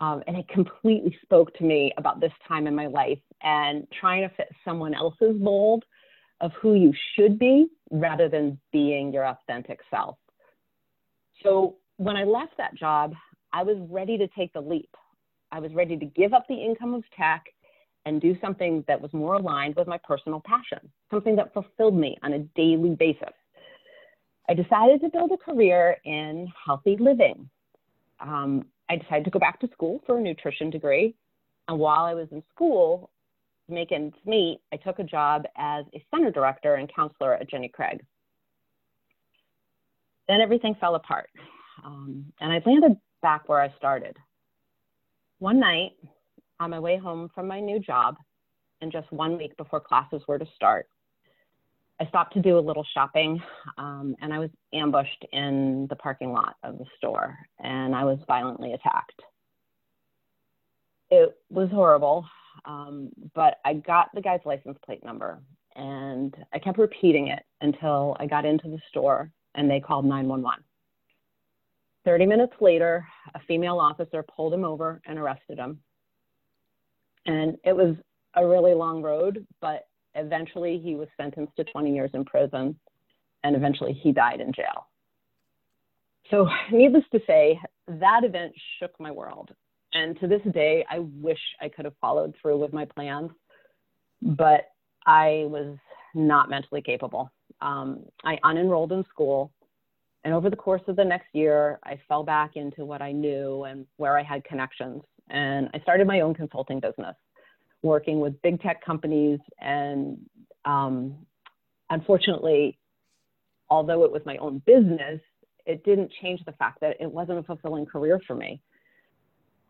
um, 0.00 0.22
and 0.26 0.36
it 0.36 0.48
completely 0.48 1.16
spoke 1.22 1.54
to 1.56 1.64
me 1.64 1.92
about 1.98 2.20
this 2.20 2.32
time 2.46 2.66
in 2.66 2.74
my 2.74 2.86
life 2.86 3.18
and 3.42 3.86
trying 4.00 4.26
to 4.26 4.34
fit 4.34 4.48
someone 4.64 4.94
else's 4.94 5.36
mold 5.38 5.84
of 6.40 6.52
who 6.60 6.74
you 6.74 6.94
should 7.14 7.38
be 7.38 7.66
rather 7.90 8.28
than 8.28 8.58
being 8.72 9.12
your 9.12 9.26
authentic 9.26 9.80
self. 9.90 10.16
So 11.42 11.76
when 11.96 12.16
I 12.16 12.24
left 12.24 12.56
that 12.58 12.74
job, 12.74 13.14
I 13.52 13.62
was 13.62 13.76
ready 13.90 14.16
to 14.18 14.28
take 14.28 14.52
the 14.52 14.60
leap. 14.60 14.90
I 15.50 15.60
was 15.60 15.72
ready 15.74 15.96
to 15.96 16.04
give 16.04 16.32
up 16.32 16.46
the 16.48 16.54
income 16.54 16.94
of 16.94 17.02
tech 17.16 17.44
and 18.08 18.22
do 18.22 18.34
something 18.40 18.82
that 18.88 19.00
was 19.00 19.12
more 19.12 19.34
aligned 19.34 19.76
with 19.76 19.86
my 19.86 19.98
personal 19.98 20.42
passion, 20.44 20.90
something 21.10 21.36
that 21.36 21.52
fulfilled 21.52 21.94
me 21.94 22.16
on 22.22 22.32
a 22.32 22.38
daily 22.56 22.96
basis. 22.98 23.34
I 24.48 24.54
decided 24.54 25.02
to 25.02 25.10
build 25.10 25.30
a 25.30 25.36
career 25.36 25.98
in 26.04 26.48
healthy 26.64 26.96
living. 26.98 27.50
Um, 28.18 28.64
I 28.88 28.96
decided 28.96 29.26
to 29.26 29.30
go 29.30 29.38
back 29.38 29.60
to 29.60 29.68
school 29.72 30.00
for 30.06 30.16
a 30.16 30.22
nutrition 30.22 30.70
degree. 30.70 31.14
And 31.68 31.78
while 31.78 32.04
I 32.04 32.14
was 32.14 32.28
in 32.32 32.42
school, 32.54 33.10
to 33.66 33.74
make 33.74 33.92
ends 33.92 34.16
meet, 34.24 34.60
I 34.72 34.76
took 34.76 34.98
a 34.98 35.04
job 35.04 35.44
as 35.58 35.84
a 35.94 36.02
center 36.10 36.30
director 36.30 36.76
and 36.76 36.90
counselor 36.92 37.34
at 37.34 37.50
Jenny 37.50 37.68
Craig. 37.68 38.02
Then 40.28 40.40
everything 40.40 40.74
fell 40.80 40.94
apart. 40.94 41.28
Um, 41.84 42.32
and 42.40 42.50
I 42.50 42.62
landed 42.64 42.96
back 43.20 43.50
where 43.50 43.60
I 43.60 43.72
started. 43.76 44.16
One 45.40 45.60
night, 45.60 45.92
on 46.60 46.70
my 46.70 46.78
way 46.78 46.96
home 46.96 47.30
from 47.34 47.46
my 47.46 47.60
new 47.60 47.78
job, 47.78 48.16
and 48.80 48.92
just 48.92 49.10
one 49.12 49.36
week 49.36 49.56
before 49.56 49.80
classes 49.80 50.22
were 50.26 50.38
to 50.38 50.46
start, 50.54 50.88
I 52.00 52.06
stopped 52.06 52.34
to 52.34 52.40
do 52.40 52.58
a 52.58 52.60
little 52.60 52.86
shopping 52.94 53.42
um, 53.76 54.14
and 54.20 54.32
I 54.32 54.38
was 54.38 54.50
ambushed 54.72 55.24
in 55.32 55.86
the 55.90 55.96
parking 55.96 56.32
lot 56.32 56.54
of 56.62 56.78
the 56.78 56.84
store 56.96 57.36
and 57.58 57.94
I 57.94 58.04
was 58.04 58.18
violently 58.26 58.72
attacked. 58.72 59.20
It 61.10 61.36
was 61.50 61.68
horrible, 61.70 62.24
um, 62.66 63.10
but 63.34 63.56
I 63.64 63.74
got 63.74 64.10
the 64.14 64.20
guy's 64.20 64.40
license 64.44 64.78
plate 64.84 65.04
number 65.04 65.40
and 65.74 66.36
I 66.52 66.58
kept 66.60 66.78
repeating 66.78 67.28
it 67.28 67.42
until 67.60 68.16
I 68.20 68.26
got 68.26 68.44
into 68.44 68.68
the 68.68 68.78
store 68.90 69.32
and 69.56 69.68
they 69.68 69.80
called 69.80 70.04
911. 70.04 70.62
30 72.04 72.26
minutes 72.26 72.54
later, 72.60 73.06
a 73.34 73.40
female 73.40 73.78
officer 73.80 74.22
pulled 74.22 74.54
him 74.54 74.64
over 74.64 75.00
and 75.04 75.18
arrested 75.18 75.58
him. 75.58 75.80
And 77.26 77.56
it 77.64 77.74
was 77.74 77.96
a 78.34 78.46
really 78.46 78.74
long 78.74 79.02
road, 79.02 79.46
but 79.60 79.88
Eventually, 80.18 80.80
he 80.82 80.96
was 80.96 81.08
sentenced 81.16 81.54
to 81.56 81.64
20 81.64 81.94
years 81.94 82.10
in 82.12 82.24
prison, 82.24 82.76
and 83.44 83.54
eventually, 83.54 83.92
he 83.92 84.12
died 84.12 84.40
in 84.40 84.52
jail. 84.52 84.88
So, 86.30 86.48
needless 86.72 87.04
to 87.12 87.20
say, 87.26 87.58
that 87.86 88.24
event 88.24 88.52
shook 88.78 88.90
my 88.98 89.10
world. 89.12 89.50
And 89.94 90.18
to 90.20 90.26
this 90.26 90.42
day, 90.52 90.84
I 90.90 90.98
wish 90.98 91.38
I 91.60 91.68
could 91.68 91.84
have 91.84 91.94
followed 92.00 92.34
through 92.40 92.58
with 92.58 92.72
my 92.72 92.84
plans, 92.84 93.30
but 94.20 94.68
I 95.06 95.44
was 95.46 95.76
not 96.14 96.50
mentally 96.50 96.82
capable. 96.82 97.30
Um, 97.62 98.04
I 98.24 98.38
unenrolled 98.44 98.92
in 98.92 99.04
school. 99.04 99.52
And 100.24 100.34
over 100.34 100.50
the 100.50 100.56
course 100.56 100.82
of 100.88 100.96
the 100.96 101.04
next 101.04 101.28
year, 101.32 101.78
I 101.84 101.98
fell 102.08 102.24
back 102.24 102.56
into 102.56 102.84
what 102.84 103.00
I 103.00 103.12
knew 103.12 103.64
and 103.64 103.86
where 103.96 104.18
I 104.18 104.22
had 104.22 104.44
connections. 104.44 105.02
And 105.30 105.68
I 105.74 105.80
started 105.80 106.06
my 106.06 106.20
own 106.20 106.34
consulting 106.34 106.80
business 106.80 107.14
working 107.82 108.20
with 108.20 108.40
big 108.42 108.60
tech 108.60 108.84
companies. 108.84 109.38
And 109.60 110.18
um, 110.64 111.26
unfortunately, 111.90 112.78
although 113.70 114.04
it 114.04 114.12
was 114.12 114.22
my 114.24 114.36
own 114.38 114.62
business, 114.66 115.20
it 115.66 115.84
didn't 115.84 116.10
change 116.22 116.44
the 116.44 116.52
fact 116.52 116.80
that 116.80 116.96
it 117.00 117.10
wasn't 117.10 117.38
a 117.38 117.42
fulfilling 117.42 117.86
career 117.86 118.20
for 118.26 118.34
me. 118.34 118.60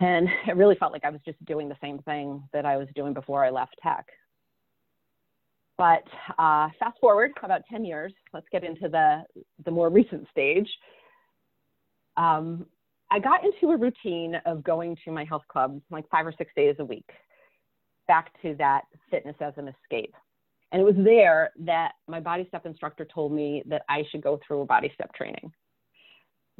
And 0.00 0.28
it 0.46 0.56
really 0.56 0.76
felt 0.76 0.92
like 0.92 1.04
I 1.04 1.10
was 1.10 1.20
just 1.24 1.42
doing 1.44 1.68
the 1.68 1.76
same 1.82 1.98
thing 2.00 2.42
that 2.52 2.64
I 2.64 2.76
was 2.76 2.88
doing 2.94 3.12
before 3.14 3.44
I 3.44 3.50
left 3.50 3.76
tech. 3.82 4.06
But 5.76 6.02
uh, 6.38 6.68
fast 6.80 6.98
forward 7.00 7.30
about 7.42 7.62
10 7.70 7.84
years, 7.84 8.12
let's 8.32 8.46
get 8.50 8.64
into 8.64 8.88
the, 8.88 9.22
the 9.64 9.70
more 9.70 9.90
recent 9.90 10.26
stage. 10.30 10.68
Um, 12.16 12.66
I 13.10 13.18
got 13.18 13.40
into 13.44 13.72
a 13.72 13.76
routine 13.76 14.34
of 14.44 14.62
going 14.62 14.96
to 15.04 15.12
my 15.12 15.24
health 15.24 15.44
club 15.48 15.80
like 15.90 16.08
five 16.10 16.26
or 16.26 16.34
six 16.36 16.52
days 16.54 16.76
a 16.78 16.84
week 16.84 17.08
back 18.06 18.32
to 18.42 18.54
that 18.58 18.82
fitness 19.10 19.36
as 19.40 19.54
an 19.56 19.68
escape. 19.68 20.14
And 20.72 20.82
it 20.82 20.84
was 20.84 20.94
there 20.98 21.50
that 21.60 21.92
my 22.06 22.20
body 22.20 22.44
step 22.48 22.66
instructor 22.66 23.06
told 23.06 23.32
me 23.32 23.62
that 23.66 23.82
I 23.88 24.04
should 24.10 24.22
go 24.22 24.38
through 24.46 24.62
a 24.62 24.66
body 24.66 24.90
step 24.94 25.14
training. 25.14 25.52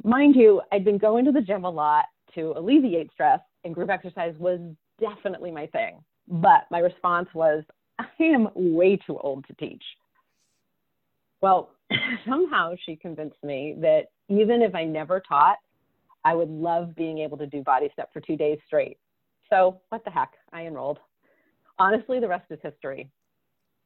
Mind 0.03 0.35
you, 0.35 0.61
I'd 0.71 0.85
been 0.85 0.97
going 0.97 1.25
to 1.25 1.31
the 1.31 1.41
gym 1.41 1.65
a 1.65 1.69
lot 1.69 2.05
to 2.35 2.53
alleviate 2.55 3.11
stress, 3.11 3.39
and 3.63 3.75
group 3.75 3.89
exercise 3.89 4.33
was 4.39 4.59
definitely 4.99 5.51
my 5.51 5.67
thing. 5.67 5.99
But 6.27 6.65
my 6.71 6.79
response 6.79 7.27
was, 7.33 7.63
I 7.99 8.05
am 8.23 8.49
way 8.55 8.97
too 8.97 9.17
old 9.17 9.45
to 9.47 9.53
teach. 9.55 9.83
Well, 11.41 11.71
somehow 12.27 12.73
she 12.85 12.95
convinced 12.95 13.43
me 13.43 13.75
that 13.81 14.03
even 14.29 14.61
if 14.61 14.73
I 14.73 14.85
never 14.85 15.21
taught, 15.27 15.57
I 16.25 16.35
would 16.35 16.49
love 16.49 16.95
being 16.95 17.19
able 17.19 17.37
to 17.37 17.47
do 17.47 17.63
body 17.63 17.89
step 17.93 18.11
for 18.13 18.21
two 18.21 18.35
days 18.35 18.59
straight. 18.65 18.97
So, 19.49 19.81
what 19.89 20.03
the 20.05 20.11
heck, 20.11 20.31
I 20.53 20.63
enrolled 20.63 20.99
honestly, 21.79 22.19
the 22.19 22.27
rest 22.27 22.45
is 22.51 22.59
history. 22.61 23.09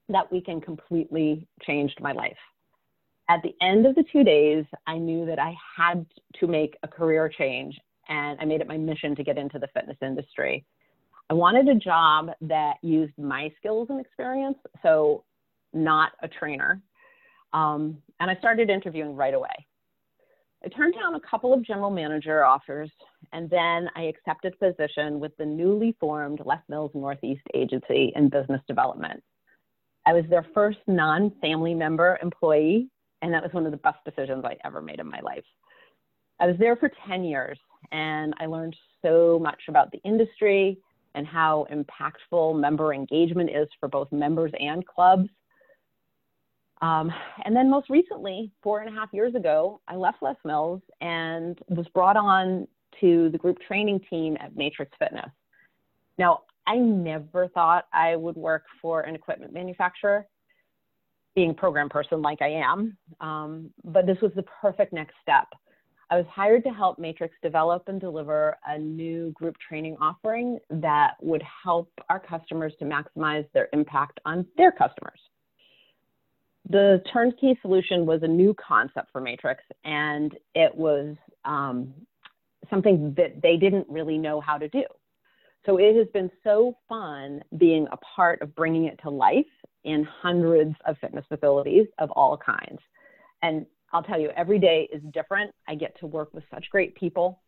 That 0.10 0.30
weekend 0.32 0.64
completely 0.64 1.48
changed 1.62 2.00
my 2.02 2.12
life. 2.12 2.38
At 3.30 3.42
the 3.42 3.56
end 3.62 3.86
of 3.86 3.96
the 3.96 4.04
two 4.12 4.24
days, 4.24 4.66
I 4.86 4.98
knew 4.98 5.26
that 5.28 5.40
I 5.40 5.56
had 5.78 6.06
to 6.40 6.48
make 6.48 6.76
a 6.84 6.88
career 6.88 7.30
change, 7.30 7.80
and 8.10 8.38
I 8.42 8.46
made 8.46 8.60
it 8.60 8.68
my 8.68 8.78
mission 8.78 9.16
to 9.16 9.24
get 9.24 9.38
into 9.38 9.60
the 9.60 9.70
fitness 9.74 9.98
industry. 10.02 10.66
I 11.30 11.36
wanted 11.36 11.70
a 11.70 11.76
job 11.76 12.32
that 12.42 12.76
used 12.82 13.18
my 13.18 13.50
skills 13.58 13.88
and 13.90 14.02
experience, 14.02 14.58
so 14.82 15.24
not 15.72 16.12
a 16.22 16.28
trainer. 16.28 16.82
Um, 17.54 18.00
and 18.20 18.30
I 18.30 18.36
started 18.36 18.70
interviewing 18.70 19.16
right 19.16 19.34
away. 19.34 19.68
I 20.66 20.70
turned 20.70 20.94
down 20.94 21.16
a 21.16 21.20
couple 21.20 21.54
of 21.54 21.62
general 21.66 21.90
manager 21.90 22.46
offers, 22.46 22.90
and 23.34 23.50
then 23.50 23.90
I 23.96 24.04
accepted 24.04 24.54
a 24.54 24.72
position 24.72 25.20
with 25.20 25.36
the 25.38 25.46
newly 25.46 25.96
formed 26.00 26.42
Les 26.46 26.62
Mills 26.70 26.92
Northeast 26.94 27.44
Agency 27.54 28.14
in 28.16 28.30
Business 28.30 28.62
Development. 28.68 29.22
I 30.06 30.14
was 30.14 30.24
their 30.30 30.46
first 30.54 30.80
non 30.88 31.32
family 31.42 31.74
member 31.74 32.18
employee, 32.22 32.90
and 33.22 33.34
that 33.34 33.44
was 33.44 33.54
one 33.54 33.66
of 33.66 33.72
the 33.72 33.78
best 33.78 33.98
decisions 34.06 34.46
I 34.46 34.56
ever 34.64 34.82
made 34.82 35.00
in 35.00 35.10
my 35.10 35.20
life. 35.20 35.44
I 36.40 36.48
was 36.48 36.56
there 36.60 36.78
for 36.78 36.90
10 37.08 37.26
years, 37.26 37.60
and 37.92 38.34
I 38.40 38.46
learned 38.46 38.76
so 39.02 39.40
much 39.40 39.64
about 39.68 39.92
the 39.92 40.00
industry 40.06 40.78
and 41.16 41.28
how 41.28 41.68
impactful 41.72 42.60
member 42.60 42.94
engagement 42.94 43.50
is 43.50 43.68
for 43.80 43.90
both 43.90 44.12
members 44.12 44.52
and 44.60 44.86
clubs. 44.88 45.30
Um, 46.84 47.14
and 47.46 47.56
then 47.56 47.70
most 47.70 47.90
recently, 47.90 48.52
four 48.62 48.82
and 48.82 48.90
a 48.90 48.92
half 48.92 49.08
years 49.14 49.36
ago, 49.36 49.80
I 49.88 49.96
left 49.96 50.22
Les 50.22 50.36
Mills 50.44 50.82
and 51.00 51.58
was 51.70 51.88
brought 51.94 52.18
on 52.18 52.68
to 53.00 53.30
the 53.30 53.38
group 53.38 53.58
training 53.66 54.02
team 54.10 54.36
at 54.42 54.58
Matrix 54.58 54.92
Fitness. 55.00 55.32
Now, 56.18 56.42
I 56.68 56.76
never 56.76 57.48
thought 57.48 57.86
I 57.94 58.18
would 58.18 58.36
work 58.36 58.66
for 58.82 59.02
an 59.02 59.16
equipment 59.16 59.54
manufacturer, 59.54 60.28
being 61.36 61.52
a 61.52 61.54
program 61.54 61.88
person 61.88 62.22
like 62.22 62.42
I 62.42 62.50
am, 62.50 62.98
um, 63.22 63.70
but 63.86 64.06
this 64.06 64.18
was 64.22 64.34
the 64.36 64.44
perfect 64.62 64.92
next 64.92 65.16
step. 65.22 65.48
I 66.10 66.18
was 66.18 66.26
hired 66.30 66.66
to 66.66 66.70
help 66.70 67.00
Matrix 67.00 67.34
develop 67.42 67.84
and 67.88 68.00
deliver 68.00 68.58
a 68.68 68.78
new 68.78 69.32
group 69.32 69.56
training 69.66 69.96
offering 70.02 70.60
that 70.70 71.14
would 71.22 71.44
help 71.64 71.90
our 72.10 72.20
customers 72.20 72.74
to 72.80 72.86
maximize 72.86 73.48
their 73.54 73.70
impact 73.72 74.20
on 74.26 74.46
their 74.58 74.74
customers. 74.74 75.20
The 76.70 77.04
turnkey 77.12 77.58
solution 77.62 78.06
was 78.06 78.24
a 78.24 78.28
new 78.28 78.56
concept 78.56 79.12
for 79.12 79.20
Matrix, 79.20 79.64
and 79.84 80.34
it 80.56 80.74
was 80.74 81.16
um, 81.44 81.94
something 82.70 83.14
that 83.18 83.42
they 83.42 83.58
didn't 83.58 83.88
really 83.90 84.18
know 84.18 84.40
how 84.40 84.58
to 84.58 84.70
do. 84.70 84.84
So 85.66 85.78
it 85.78 85.96
has 85.96 86.08
been 86.14 86.30
so 86.44 86.78
fun 86.90 87.42
being 87.58 87.88
a 87.92 87.98
part 87.98 88.42
of 88.42 88.56
bringing 88.56 88.86
it 88.86 89.00
to 89.04 89.10
life 89.10 89.46
in 89.84 90.04
hundreds 90.22 90.76
of 90.86 90.98
fitness 91.00 91.26
facilities 91.28 91.88
of 92.00 92.12
all 92.12 92.38
kinds. 92.38 92.80
And 93.42 93.66
I'll 93.92 94.04
tell 94.04 94.20
you, 94.20 94.30
every 94.36 94.60
day 94.60 94.90
is 94.92 95.02
different. 95.14 95.54
I 95.68 95.76
get 95.76 95.98
to 96.00 96.08
work 96.08 96.34
with 96.34 96.44
such 96.54 96.66
great 96.70 96.96
people. 96.96 97.42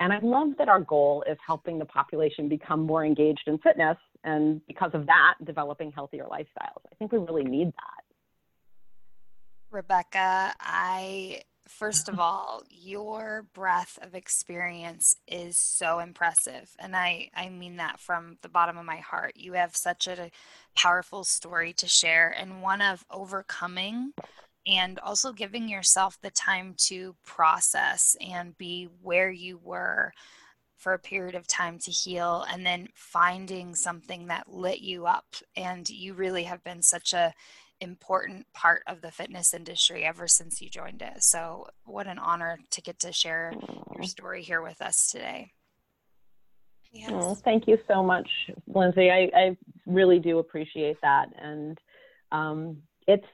And 0.00 0.12
I 0.12 0.18
love 0.22 0.48
that 0.58 0.68
our 0.68 0.80
goal 0.80 1.24
is 1.28 1.38
helping 1.46 1.78
the 1.78 1.84
population 1.84 2.48
become 2.48 2.80
more 2.80 3.04
engaged 3.04 3.44
in 3.46 3.58
fitness. 3.58 3.96
And 4.24 4.60
because 4.66 4.90
of 4.92 5.06
that, 5.06 5.34
developing 5.44 5.92
healthier 5.92 6.24
lifestyles. 6.24 6.82
I 6.90 6.94
think 6.98 7.12
we 7.12 7.18
really 7.18 7.44
need 7.44 7.68
that. 7.68 8.13
Rebecca, 9.74 10.54
I 10.60 11.42
first 11.68 12.08
of 12.08 12.18
all, 12.20 12.62
your 12.70 13.46
breadth 13.52 13.98
of 14.00 14.14
experience 14.14 15.16
is 15.26 15.58
so 15.58 15.98
impressive. 15.98 16.70
And 16.78 16.96
I, 16.96 17.30
I 17.34 17.48
mean 17.48 17.76
that 17.76 18.00
from 18.00 18.38
the 18.42 18.48
bottom 18.48 18.78
of 18.78 18.86
my 18.86 18.98
heart. 18.98 19.32
You 19.36 19.54
have 19.54 19.76
such 19.76 20.06
a 20.06 20.30
powerful 20.76 21.24
story 21.24 21.72
to 21.74 21.88
share 21.88 22.30
and 22.30 22.62
one 22.62 22.80
of 22.80 23.04
overcoming 23.10 24.12
and 24.66 24.98
also 25.00 25.32
giving 25.32 25.68
yourself 25.68 26.18
the 26.22 26.30
time 26.30 26.74
to 26.76 27.14
process 27.26 28.16
and 28.20 28.56
be 28.56 28.88
where 29.02 29.30
you 29.30 29.58
were 29.62 30.12
for 30.78 30.94
a 30.94 30.98
period 30.98 31.34
of 31.34 31.46
time 31.46 31.78
to 31.78 31.90
heal 31.90 32.44
and 32.50 32.64
then 32.64 32.88
finding 32.94 33.74
something 33.74 34.26
that 34.26 34.52
lit 34.52 34.80
you 34.80 35.06
up 35.06 35.24
and 35.56 35.88
you 35.88 36.14
really 36.14 36.44
have 36.44 36.62
been 36.64 36.82
such 36.82 37.12
a 37.12 37.32
important 37.84 38.46
part 38.52 38.82
of 38.88 39.00
the 39.00 39.12
fitness 39.12 39.54
industry 39.54 40.04
ever 40.04 40.26
since 40.26 40.60
you 40.60 40.68
joined 40.68 41.02
it 41.02 41.22
so 41.22 41.68
what 41.84 42.08
an 42.08 42.18
honor 42.18 42.58
to 42.70 42.82
get 42.82 42.98
to 42.98 43.12
share 43.12 43.52
your 43.94 44.04
story 44.04 44.42
here 44.42 44.62
with 44.62 44.82
us 44.82 45.10
today 45.10 45.52
yes. 46.90 47.12
Oh, 47.14 47.34
thank 47.36 47.68
you 47.68 47.78
so 47.86 48.02
much 48.02 48.28
lindsay 48.66 49.10
I, 49.10 49.30
I 49.36 49.56
really 49.86 50.18
do 50.18 50.40
appreciate 50.40 51.00
that 51.02 51.28
and 51.40 51.78
um, 52.32 52.78
it's 53.06 53.26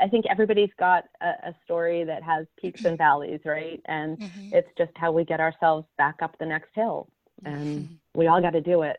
I 0.00 0.08
think 0.08 0.24
everybody's 0.28 0.70
got 0.78 1.04
a, 1.20 1.48
a, 1.48 1.54
story 1.64 2.04
that 2.04 2.22
has 2.22 2.46
peaks 2.58 2.84
and 2.84 2.96
valleys, 2.98 3.40
right? 3.44 3.80
And 3.86 4.18
mm-hmm. 4.18 4.48
it's 4.52 4.68
just 4.76 4.92
how 4.96 5.12
we 5.12 5.24
get 5.24 5.40
ourselves 5.40 5.86
back 5.98 6.16
up 6.22 6.36
the 6.38 6.46
next 6.46 6.70
hill. 6.74 7.08
And 7.44 7.82
mm-hmm. 7.82 7.94
we 8.14 8.26
all 8.26 8.40
got 8.40 8.52
to 8.52 8.60
do 8.60 8.82
it. 8.82 8.96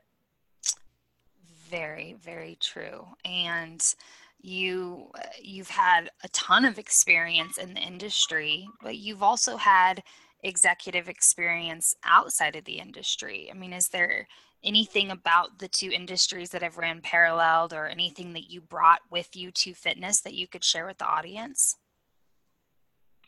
Very, 1.69 2.15
very 2.21 2.57
true. 2.61 3.05
And 3.23 3.83
you 4.45 5.09
you've 5.41 5.69
had 5.69 6.09
a 6.23 6.29
ton 6.29 6.65
of 6.65 6.77
experience 6.77 7.57
in 7.57 7.73
the 7.73 7.81
industry, 7.81 8.67
but 8.81 8.97
you've 8.97 9.23
also 9.23 9.57
had 9.57 10.03
executive 10.43 11.09
experience 11.09 11.95
outside 12.03 12.55
of 12.55 12.65
the 12.65 12.79
industry. 12.79 13.49
I 13.51 13.57
mean, 13.57 13.73
is 13.73 13.87
there 13.89 14.27
anything 14.63 15.11
about 15.11 15.59
the 15.59 15.67
two 15.67 15.89
industries 15.91 16.49
that 16.51 16.61
have 16.61 16.77
ran 16.77 17.01
paralleled 17.01 17.73
or 17.73 17.87
anything 17.87 18.33
that 18.33 18.49
you 18.49 18.61
brought 18.61 19.01
with 19.09 19.35
you 19.35 19.51
to 19.51 19.73
fitness 19.73 20.21
that 20.21 20.35
you 20.35 20.47
could 20.47 20.63
share 20.63 20.85
with 20.85 20.99
the 20.99 21.07
audience? 21.07 21.75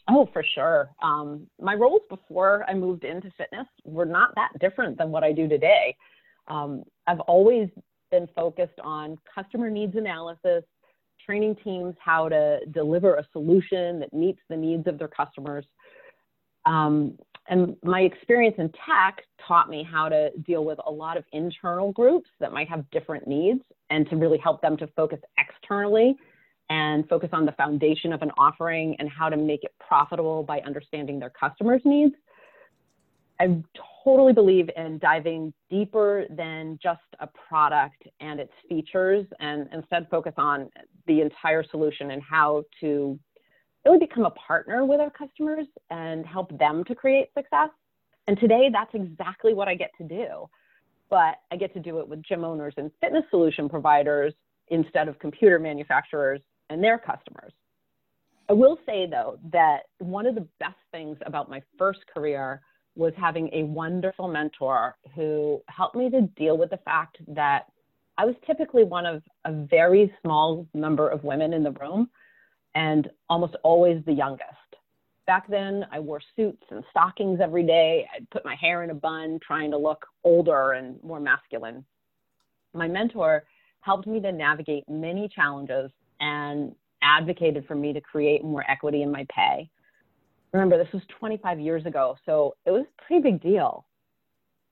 Oh, 0.08 0.30
for 0.32 0.44
sure. 0.56 0.90
Um, 1.02 1.48
my 1.60 1.74
roles 1.74 2.02
before 2.10 2.64
I 2.68 2.74
moved 2.74 3.04
into 3.04 3.30
fitness 3.38 3.68
were 3.84 4.06
not 4.06 4.34
that 4.36 4.52
different 4.60 4.98
than 4.98 5.12
what 5.12 5.24
I 5.24 5.34
do 5.34 5.48
today. 5.48 5.96
Um, 6.48 6.84
I've 7.08 7.20
always 7.22 7.70
been 8.10 8.28
focused 8.36 8.80
on 8.84 9.18
customer 9.34 9.70
needs 9.70 9.96
analysis, 9.96 10.64
training 11.28 11.56
teams 11.64 11.94
how 12.00 12.30
to 12.30 12.60
deliver 12.72 13.16
a 13.16 13.28
solution 13.34 14.00
that 14.00 14.14
meets 14.14 14.40
the 14.50 14.56
needs 14.56 14.88
of 14.88 14.98
their 14.98 15.10
customers. 15.10 15.66
Um, 16.66 17.18
and 17.50 17.76
my 17.84 18.02
experience 18.02 18.56
in 18.58 18.72
tech 18.86 19.24
taught 19.48 19.70
me 19.70 19.88
how 19.90 20.10
to 20.10 20.32
deal 20.46 20.66
with 20.66 20.80
a 20.86 20.92
lot 20.92 21.18
of 21.18 21.24
internal 21.32 21.92
groups 21.92 22.30
that 22.40 22.52
might 22.52 22.68
have 22.70 22.90
different 22.92 23.28
needs 23.28 23.62
and 23.90 24.10
to 24.10 24.18
really 24.18 24.38
help 24.38 24.62
them 24.62 24.76
to 24.78 24.88
focus 24.88 25.20
externally 25.38 26.16
and 26.70 27.08
focus 27.08 27.30
on 27.32 27.46
the 27.46 27.54
foundation 27.54 28.12
of 28.12 28.22
an 28.22 28.32
offering 28.38 28.96
and 29.00 29.10
how 29.10 29.30
to 29.30 29.38
make 29.38 29.64
it 29.64 29.74
profitable 29.86 30.44
by 30.44 30.60
understanding 30.62 31.20
their 31.20 31.30
customers' 31.30 31.82
needs. 31.86 32.14
I 33.40 33.62
totally 34.04 34.34
believe 34.34 34.70
in 34.76 34.98
diving 35.00 35.54
deeper 35.70 36.26
than 36.30 36.80
just 36.82 37.02
a 37.20 37.28
product 37.28 38.04
and 38.20 38.40
its 38.40 38.54
features 38.68 39.26
and 39.40 39.68
instead 39.74 40.08
focus 40.10 40.34
on 40.38 40.70
the 41.06 41.22
entire 41.22 41.64
solution 41.64 42.12
and 42.12 42.22
how 42.22 42.64
to 42.80 43.20
really 43.86 44.00
become 44.00 44.26
a 44.26 44.32
partner 44.32 44.86
with 44.86 45.00
our 45.00 45.12
customers 45.12 45.68
and 45.90 46.26
help 46.26 46.58
them 46.58 46.84
to 46.86 46.96
create 46.96 47.28
success. 47.38 47.70
And 48.28 48.40
today, 48.40 48.70
that's 48.72 48.94
exactly 48.94 49.54
what 49.54 49.68
I 49.68 49.76
get 49.76 49.92
to 50.00 50.08
do. 50.08 50.50
But 51.10 51.36
I 51.52 51.56
get 51.56 51.74
to 51.74 51.80
do 51.80 52.00
it 52.00 52.08
with 52.08 52.22
gym 52.24 52.44
owners 52.44 52.74
and 52.78 52.92
fitness 53.00 53.24
solution 53.30 53.70
providers 53.70 54.34
instead 54.70 55.08
of 55.08 55.18
computer 55.20 55.60
manufacturers 55.60 56.42
and 56.70 56.84
their 56.84 56.98
customers. 56.98 57.54
I 58.50 58.54
will 58.54 58.78
say, 58.86 59.08
though, 59.10 59.40
that 59.52 59.84
one 60.00 60.26
of 60.26 60.36
the 60.36 60.48
best 60.60 60.76
things 60.92 61.18
about 61.26 61.50
my 61.50 61.62
first 61.78 62.00
career 62.14 62.62
was 62.98 63.14
having 63.16 63.50
a 63.54 63.64
wonderful 63.64 64.28
mentor 64.28 64.96
who 65.16 65.62
helped 65.68 65.96
me 65.96 66.10
to 66.10 66.22
deal 66.36 66.58
with 66.58 66.72
the 66.72 66.78
fact 66.78 67.18
that 67.28 67.68
I 68.18 68.26
was 68.26 68.36
typically 68.46 68.84
one 68.84 69.06
of 69.06 69.22
a 69.46 69.54
very 69.54 70.12
small 70.24 70.68
number 70.74 71.08
of 71.08 71.24
women 71.24 71.54
in 71.54 71.64
the 71.64 71.72
room 71.72 72.10
and 72.74 73.08
almost 73.30 73.56
always 73.64 74.04
the 74.06 74.14
youngest. 74.14 74.52
Back 75.28 75.48
then, 75.48 75.86
I 75.92 76.00
wore 76.00 76.22
suits 76.36 76.64
and 76.72 76.84
stockings 76.90 77.40
every 77.42 77.64
day. 77.64 78.08
I'd 78.16 78.30
put 78.32 78.46
my 78.46 78.56
hair 78.56 78.84
in 78.84 78.90
a 78.90 78.96
bun, 78.96 79.40
trying 79.46 79.70
to 79.72 79.78
look 79.78 80.06
older 80.24 80.72
and 80.72 81.02
more 81.04 81.20
masculine. 81.20 81.86
My 82.74 82.88
mentor 82.88 83.44
helped 83.82 84.08
me 84.08 84.20
to 84.22 84.32
navigate 84.32 84.86
many 84.90 85.30
challenges 85.30 85.92
and 86.20 86.74
advocated 87.04 87.66
for 87.68 87.76
me 87.76 87.94
to 87.94 88.02
create 88.02 88.44
more 88.44 88.64
equity 88.70 89.04
in 89.04 89.12
my 89.12 89.26
pay. 89.30 89.70
Remember, 90.54 90.78
this 90.78 90.92
was 90.94 91.04
25 91.20 91.60
years 91.60 91.86
ago, 91.86 92.16
so 92.26 92.56
it 92.66 92.72
was 92.72 92.84
a 92.84 93.02
pretty 93.04 93.22
big 93.22 93.42
deal. 93.42 93.86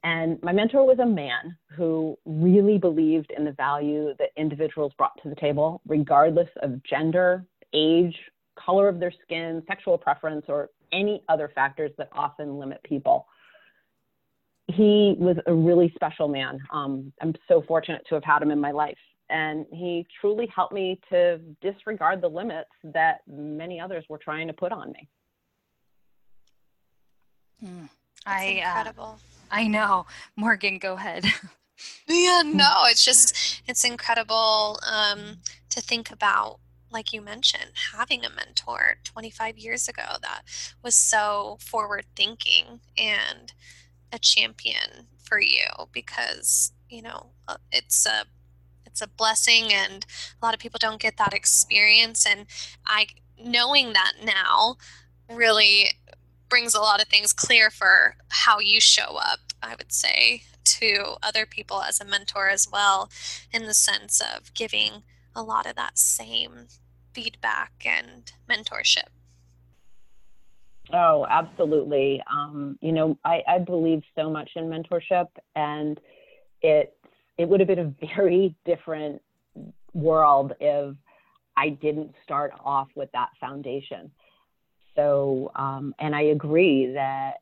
And 0.04 0.42
my 0.44 0.52
mentor 0.52 0.86
was 0.86 1.00
a 1.00 1.06
man 1.06 1.58
who 1.76 2.16
really 2.26 2.78
believed 2.78 3.32
in 3.36 3.44
the 3.44 3.54
value 3.54 4.14
that 4.20 4.30
individuals 4.38 4.94
brought 4.98 5.20
to 5.24 5.30
the 5.30 5.36
table, 5.36 5.82
regardless 5.88 6.50
of 6.62 6.82
gender, 6.84 7.44
age, 7.74 8.16
color 8.56 8.88
of 8.88 9.00
their 9.00 9.12
skin, 9.24 9.64
sexual 9.68 9.98
preference, 9.98 10.46
or 10.48 10.70
any 10.94 11.24
other 11.28 11.52
factors 11.54 11.92
that 11.98 12.10
often 12.12 12.60
limit 12.60 12.82
people. 12.84 13.28
He 14.68 15.16
was 15.18 15.38
a 15.48 15.54
really 15.54 15.92
special 15.96 16.28
man. 16.28 16.60
Um, 16.72 17.12
I'm 17.22 17.34
so 17.48 17.64
fortunate 17.68 18.04
to 18.10 18.16
have 18.16 18.24
had 18.24 18.42
him 18.42 18.52
in 18.52 18.60
my 18.60 18.72
life. 18.72 18.98
And 19.32 19.66
he 19.72 20.06
truly 20.22 20.48
helped 20.56 20.74
me 20.74 21.00
to 21.10 21.40
disregard 21.62 22.22
the 22.22 22.28
limits 22.28 22.70
that 22.84 23.22
many 23.28 23.80
others 23.80 24.06
were 24.08 24.20
trying 24.20 24.46
to 24.48 24.54
put 24.54 24.72
on 24.72 24.92
me. 24.92 25.10
Mm, 27.64 27.90
I, 28.26 28.44
incredible. 28.44 29.20
Uh, 29.20 29.46
I 29.52 29.68
know. 29.68 30.06
Morgan, 30.36 30.78
go 30.78 30.94
ahead. 30.94 31.26
yeah, 32.08 32.42
no, 32.46 32.84
it's 32.86 33.04
just, 33.04 33.62
it's 33.68 33.84
incredible 33.84 34.80
um, 34.90 35.38
to 35.70 35.82
think 35.82 36.12
about 36.12 36.60
like 36.96 37.12
you 37.12 37.22
mentioned, 37.22 37.72
having 37.94 38.24
a 38.24 38.30
mentor 38.30 38.96
25 39.04 39.58
years 39.58 39.90
ago 39.90 40.16
that 40.22 40.44
was 40.82 40.96
so 40.96 41.58
forward 41.60 42.06
thinking 42.16 42.80
and 42.98 43.52
a 44.14 44.18
champion 44.18 45.08
for 45.22 45.38
you 45.38 45.68
because, 45.92 46.72
you 46.90 47.02
know, 47.02 47.32
uh, 47.50 47.58
it's 47.70 48.06
a 48.06 48.24
it's 48.86 49.02
a 49.02 49.08
blessing 49.08 49.74
and 49.74 50.06
a 50.42 50.46
lot 50.46 50.54
of 50.54 50.60
people 50.62 50.78
don't 50.82 51.02
get 51.02 51.18
that 51.18 51.34
experience 51.34 52.26
and 52.26 52.46
I 52.86 53.08
knowing 53.38 53.92
that 53.92 54.14
now 54.24 54.78
really 55.30 55.90
brings 56.50 56.74
a 56.74 56.82
lot 56.82 57.02
of 57.02 57.08
things 57.08 57.34
clear 57.34 57.70
for 57.70 58.16
how 58.30 58.60
you 58.60 58.80
show 58.80 59.18
up, 59.18 59.40
I 59.62 59.76
would 59.76 59.92
say, 59.92 60.44
to 60.66 61.16
other 61.24 61.46
people 61.46 61.82
as 61.82 62.00
a 62.00 62.06
mentor 62.06 62.50
as 62.50 62.68
well, 62.72 63.10
in 63.52 63.66
the 63.66 63.74
sense 63.74 64.22
of 64.22 64.54
giving 64.54 65.04
a 65.36 65.44
lot 65.44 65.66
of 65.66 65.76
that 65.76 65.98
same 65.98 66.68
feedback 67.14 67.72
and 67.86 68.32
mentorship. 68.50 69.10
Oh, 70.94 71.26
absolutely. 71.30 72.22
Um, 72.32 72.78
you 72.82 72.92
know, 72.92 73.18
I, 73.26 73.42
I 73.48 73.60
believe 73.60 74.04
so 74.16 74.30
much 74.30 74.52
in 74.56 74.66
mentorship, 74.66 75.28
and 75.56 76.00
it 76.62 76.96
it 77.38 77.50
would 77.50 77.60
have 77.60 77.68
been 77.68 77.80
a 77.80 78.08
very 78.16 78.56
different 78.66 79.22
world 79.94 80.54
if 80.60 80.96
I 81.58 81.70
didn't 81.70 82.14
start 82.24 82.54
off 82.64 82.88
with 82.96 83.12
that 83.14 83.30
foundation. 83.40 84.12
So, 84.96 85.52
um, 85.56 85.94
and 86.00 86.16
I 86.16 86.24
agree 86.24 86.92
that 86.94 87.36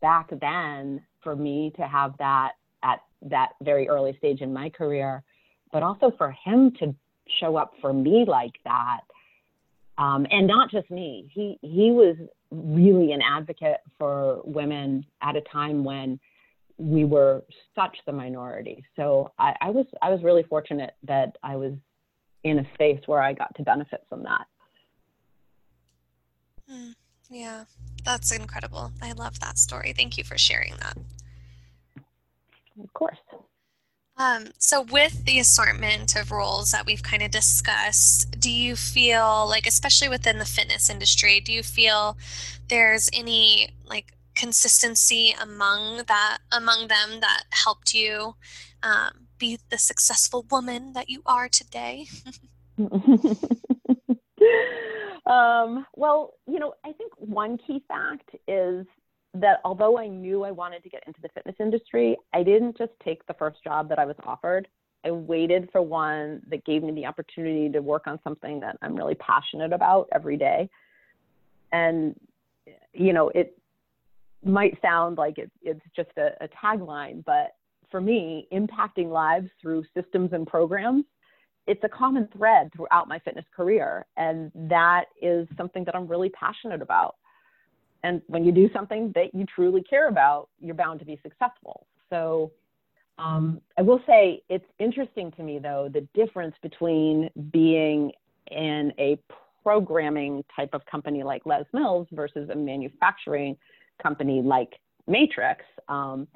back 0.00 0.30
then, 0.40 1.02
for 1.22 1.34
me 1.34 1.72
to 1.76 1.82
have 1.82 2.16
that 2.18 2.52
at 2.82 3.00
that 3.22 3.52
very 3.62 3.88
early 3.88 4.14
stage 4.18 4.42
in 4.42 4.52
my 4.52 4.68
career, 4.68 5.22
but 5.72 5.82
also 5.82 6.12
for 6.16 6.30
him 6.44 6.70
to 6.78 6.94
show 7.40 7.56
up 7.56 7.72
for 7.80 7.92
me 7.92 8.24
like 8.28 8.52
that, 8.64 9.00
um, 9.96 10.26
and 10.30 10.46
not 10.46 10.70
just 10.70 10.90
me. 10.90 11.30
He 11.32 11.58
he 11.62 11.90
was 11.90 12.16
really 12.50 13.12
an 13.12 13.22
advocate 13.22 13.80
for 13.98 14.42
women 14.44 15.04
at 15.22 15.34
a 15.36 15.40
time 15.40 15.82
when 15.82 16.20
we 16.76 17.04
were 17.04 17.42
such 17.74 17.96
the 18.06 18.12
minority. 18.12 18.84
So 18.96 19.32
I, 19.38 19.54
I 19.60 19.70
was 19.70 19.86
I 20.02 20.10
was 20.10 20.22
really 20.22 20.42
fortunate 20.42 20.94
that 21.04 21.36
I 21.42 21.56
was 21.56 21.72
in 22.42 22.58
a 22.58 22.74
space 22.74 23.00
where 23.06 23.22
I 23.22 23.32
got 23.32 23.54
to 23.56 23.62
benefit 23.62 24.04
from 24.08 24.22
that. 24.24 24.46
Mm, 26.70 26.94
yeah, 27.30 27.64
that's 28.04 28.32
incredible. 28.32 28.92
I 29.02 29.12
love 29.12 29.40
that 29.40 29.58
story. 29.58 29.92
Thank 29.92 30.18
you 30.18 30.24
for 30.24 30.38
sharing 30.38 30.74
that. 30.76 30.96
Of 32.82 32.92
course. 32.92 33.18
Um, 34.16 34.48
so, 34.58 34.80
with 34.80 35.24
the 35.24 35.40
assortment 35.40 36.14
of 36.14 36.30
roles 36.30 36.70
that 36.70 36.86
we've 36.86 37.02
kind 37.02 37.22
of 37.22 37.32
discussed, 37.32 38.38
do 38.38 38.50
you 38.50 38.76
feel 38.76 39.46
like, 39.48 39.66
especially 39.66 40.08
within 40.08 40.38
the 40.38 40.44
fitness 40.44 40.88
industry, 40.88 41.40
do 41.40 41.52
you 41.52 41.62
feel 41.64 42.16
there's 42.68 43.10
any 43.12 43.70
like 43.84 44.12
consistency 44.36 45.34
among 45.40 46.02
that 46.08 46.38
among 46.52 46.88
them 46.88 47.20
that 47.20 47.44
helped 47.50 47.94
you 47.94 48.34
um, 48.82 49.26
be 49.38 49.58
the 49.70 49.78
successful 49.78 50.46
woman 50.50 50.92
that 50.92 51.08
you 51.10 51.22
are 51.26 51.48
today? 51.48 52.06
um, 55.26 55.86
well, 55.96 56.34
you 56.46 56.58
know, 56.58 56.74
I 56.84 56.92
think 56.92 57.12
one 57.16 57.58
key 57.58 57.82
fact 57.88 58.30
is 58.46 58.86
that 59.34 59.60
although 59.64 59.98
I 59.98 60.06
knew 60.06 60.44
I 60.44 60.50
wanted 60.50 60.82
to 60.84 60.88
get 60.88 61.02
into 61.06 61.20
the 61.20 61.28
fitness 61.30 61.56
industry, 61.58 62.16
I 62.32 62.42
didn't 62.42 62.78
just 62.78 62.92
take 63.02 63.26
the 63.26 63.34
first 63.34 63.62
job 63.64 63.88
that 63.88 63.98
I 63.98 64.04
was 64.04 64.16
offered. 64.24 64.68
I 65.04 65.10
waited 65.10 65.68
for 65.72 65.82
one 65.82 66.42
that 66.48 66.64
gave 66.64 66.82
me 66.82 66.92
the 66.92 67.06
opportunity 67.06 67.68
to 67.70 67.80
work 67.80 68.06
on 68.06 68.18
something 68.24 68.60
that 68.60 68.76
I'm 68.80 68.94
really 68.94 69.16
passionate 69.16 69.72
about 69.72 70.08
every 70.12 70.36
day. 70.36 70.68
And, 71.72 72.14
you 72.92 73.12
know, 73.12 73.28
it 73.30 73.58
might 74.44 74.80
sound 74.80 75.18
like 75.18 75.38
it, 75.38 75.50
it's 75.62 75.80
just 75.96 76.10
a, 76.16 76.32
a 76.42 76.48
tagline, 76.48 77.24
but 77.24 77.56
for 77.90 78.00
me, 78.00 78.46
impacting 78.52 79.10
lives 79.10 79.48
through 79.60 79.84
systems 79.94 80.30
and 80.32 80.46
programs, 80.46 81.04
it's 81.66 81.82
a 81.84 81.88
common 81.88 82.28
thread 82.36 82.70
throughout 82.74 83.08
my 83.08 83.18
fitness 83.20 83.44
career. 83.54 84.06
And 84.16 84.52
that 84.54 85.06
is 85.20 85.48
something 85.56 85.84
that 85.84 85.94
I'm 85.94 86.06
really 86.06 86.30
passionate 86.30 86.82
about. 86.82 87.16
And 88.02 88.20
when 88.26 88.44
you 88.44 88.52
do 88.52 88.68
something 88.72 89.12
that 89.14 89.34
you 89.34 89.46
truly 89.46 89.82
care 89.82 90.08
about, 90.08 90.48
you're 90.60 90.74
bound 90.74 91.00
to 91.00 91.06
be 91.06 91.18
successful. 91.22 91.86
So 92.10 92.52
um, 93.18 93.60
I 93.78 93.82
will 93.82 94.00
say 94.06 94.42
it's 94.48 94.66
interesting 94.78 95.32
to 95.32 95.42
me, 95.42 95.58
though, 95.58 95.88
the 95.92 96.06
difference 96.14 96.54
between 96.62 97.30
being 97.50 98.12
in 98.50 98.92
a 98.98 99.18
programming 99.62 100.44
type 100.54 100.70
of 100.74 100.84
company 100.84 101.22
like 101.22 101.46
Les 101.46 101.64
Mills 101.72 102.06
versus 102.12 102.50
a 102.50 102.54
manufacturing 102.54 103.56
company 104.02 104.42
like 104.42 104.74
Matrix. 105.06 105.64
Um, 105.88 106.28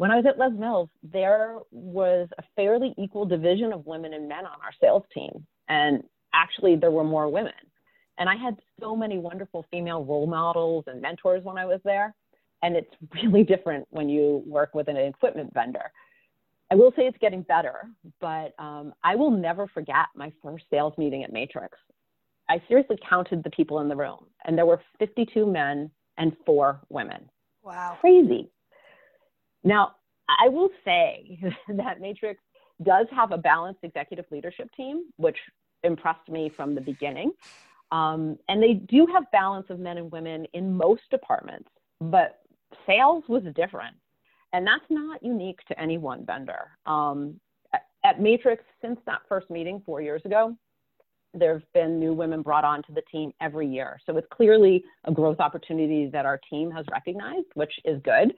when 0.00 0.10
I 0.10 0.16
was 0.16 0.24
at 0.24 0.38
Les 0.38 0.48
Mills, 0.48 0.88
there 1.02 1.58
was 1.70 2.26
a 2.38 2.42
fairly 2.56 2.94
equal 2.96 3.26
division 3.26 3.70
of 3.70 3.84
women 3.84 4.14
and 4.14 4.26
men 4.26 4.46
on 4.46 4.56
our 4.64 4.72
sales 4.80 5.02
team. 5.12 5.46
And 5.68 6.02
actually, 6.32 6.74
there 6.76 6.90
were 6.90 7.04
more 7.04 7.28
women. 7.28 7.52
And 8.16 8.26
I 8.26 8.34
had 8.34 8.56
so 8.80 8.96
many 8.96 9.18
wonderful 9.18 9.66
female 9.70 10.02
role 10.02 10.26
models 10.26 10.84
and 10.86 11.02
mentors 11.02 11.44
when 11.44 11.58
I 11.58 11.66
was 11.66 11.80
there. 11.84 12.14
And 12.62 12.76
it's 12.76 12.88
really 13.22 13.44
different 13.44 13.86
when 13.90 14.08
you 14.08 14.42
work 14.46 14.70
with 14.72 14.88
an 14.88 14.96
equipment 14.96 15.52
vendor. 15.52 15.92
I 16.70 16.76
will 16.76 16.92
say 16.96 17.02
it's 17.02 17.18
getting 17.18 17.42
better, 17.42 17.82
but 18.22 18.54
um, 18.58 18.94
I 19.04 19.16
will 19.16 19.30
never 19.30 19.66
forget 19.66 20.06
my 20.16 20.32
first 20.42 20.64
sales 20.70 20.94
meeting 20.96 21.24
at 21.24 21.32
Matrix. 21.32 21.76
I 22.48 22.62
seriously 22.68 22.96
counted 23.06 23.44
the 23.44 23.50
people 23.50 23.80
in 23.80 23.88
the 23.90 23.96
room, 23.96 24.24
and 24.46 24.56
there 24.56 24.64
were 24.64 24.80
52 24.98 25.44
men 25.44 25.90
and 26.16 26.34
four 26.46 26.80
women. 26.88 27.28
Wow. 27.62 27.98
Crazy. 28.00 28.50
Now, 29.64 29.96
I 30.28 30.48
will 30.48 30.70
say 30.84 31.38
that 31.68 32.00
Matrix 32.00 32.40
does 32.82 33.06
have 33.10 33.32
a 33.32 33.38
balanced 33.38 33.80
executive 33.82 34.24
leadership 34.30 34.70
team, 34.76 35.04
which 35.16 35.36
impressed 35.82 36.28
me 36.28 36.50
from 36.54 36.74
the 36.74 36.80
beginning. 36.80 37.32
Um, 37.92 38.38
and 38.48 38.62
they 38.62 38.74
do 38.74 39.06
have 39.12 39.30
balance 39.32 39.66
of 39.70 39.80
men 39.80 39.98
and 39.98 40.12
women 40.12 40.46
in 40.54 40.72
most 40.72 41.02
departments, 41.10 41.68
but 42.00 42.40
sales 42.86 43.24
was 43.28 43.42
different. 43.54 43.96
And 44.52 44.66
that's 44.66 44.84
not 44.88 45.22
unique 45.22 45.60
to 45.68 45.80
any 45.80 45.98
one 45.98 46.24
vendor. 46.24 46.70
Um, 46.86 47.40
at, 47.72 47.82
at 48.04 48.20
Matrix, 48.20 48.64
since 48.80 48.98
that 49.06 49.20
first 49.28 49.50
meeting 49.50 49.82
four 49.84 50.00
years 50.00 50.22
ago, 50.24 50.56
there 51.34 51.54
have 51.54 51.72
been 51.72 52.00
new 52.00 52.12
women 52.12 52.42
brought 52.42 52.64
onto 52.64 52.92
the 52.92 53.02
team 53.02 53.32
every 53.40 53.68
year. 53.68 53.98
So 54.04 54.16
it's 54.16 54.26
clearly 54.32 54.84
a 55.04 55.12
growth 55.12 55.38
opportunity 55.38 56.08
that 56.08 56.26
our 56.26 56.40
team 56.50 56.70
has 56.72 56.84
recognized, 56.90 57.46
which 57.54 57.72
is 57.84 58.00
good. 58.02 58.34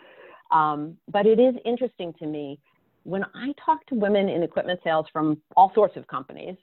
Um, 0.52 0.96
but 1.10 1.26
it 1.26 1.40
is 1.40 1.54
interesting 1.64 2.12
to 2.18 2.26
me 2.26 2.60
when 3.04 3.24
I 3.34 3.52
talk 3.64 3.84
to 3.86 3.94
women 3.94 4.28
in 4.28 4.42
equipment 4.42 4.80
sales 4.84 5.06
from 5.12 5.40
all 5.56 5.72
sorts 5.74 5.96
of 5.96 6.06
companies, 6.06 6.56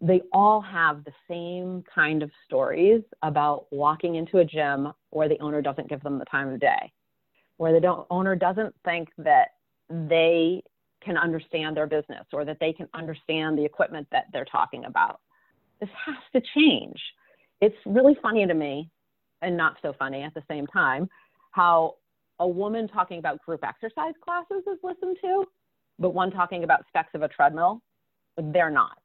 they 0.00 0.22
all 0.32 0.60
have 0.60 1.04
the 1.04 1.12
same 1.28 1.82
kind 1.92 2.22
of 2.22 2.30
stories 2.46 3.02
about 3.22 3.66
walking 3.70 4.14
into 4.14 4.38
a 4.38 4.44
gym 4.44 4.92
where 5.10 5.28
the 5.28 5.38
owner 5.40 5.60
doesn't 5.60 5.88
give 5.88 6.02
them 6.02 6.18
the 6.18 6.24
time 6.26 6.48
of 6.48 6.60
day, 6.60 6.92
where 7.56 7.78
the 7.78 8.04
owner 8.10 8.36
doesn't 8.36 8.74
think 8.84 9.08
that 9.18 9.48
they 9.90 10.62
can 11.02 11.16
understand 11.16 11.76
their 11.76 11.86
business 11.86 12.26
or 12.32 12.44
that 12.44 12.58
they 12.60 12.72
can 12.72 12.88
understand 12.94 13.58
the 13.58 13.64
equipment 13.64 14.06
that 14.12 14.26
they're 14.32 14.46
talking 14.46 14.84
about 14.84 15.20
this 15.80 15.90
has 16.04 16.16
to 16.34 16.48
change. 16.54 17.00
It's 17.60 17.76
really 17.84 18.16
funny 18.22 18.46
to 18.46 18.54
me, 18.54 18.90
and 19.42 19.56
not 19.56 19.76
so 19.82 19.92
funny 19.98 20.22
at 20.22 20.34
the 20.34 20.42
same 20.48 20.66
time, 20.66 21.08
how 21.50 21.94
a 22.38 22.46
woman 22.46 22.88
talking 22.88 23.18
about 23.18 23.42
group 23.42 23.64
exercise 23.64 24.14
classes 24.22 24.62
is 24.66 24.78
listened 24.82 25.16
to, 25.22 25.44
but 25.98 26.10
one 26.10 26.30
talking 26.30 26.64
about 26.64 26.86
specs 26.88 27.10
of 27.14 27.22
a 27.22 27.28
treadmill, 27.28 27.82
they're 28.36 28.70
not. 28.70 28.98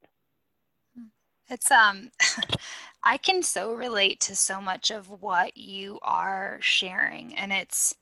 It's 1.50 1.72
um 1.72 2.12
I 3.04 3.18
can 3.18 3.44
so 3.44 3.74
relate 3.74 4.20
to 4.22 4.36
so 4.36 4.62
much 4.62 4.92
of 4.92 5.10
what 5.22 5.58
you 5.58 6.00
are 6.02 6.60
sharing 6.62 7.36
and 7.36 7.52
it's 7.52 7.96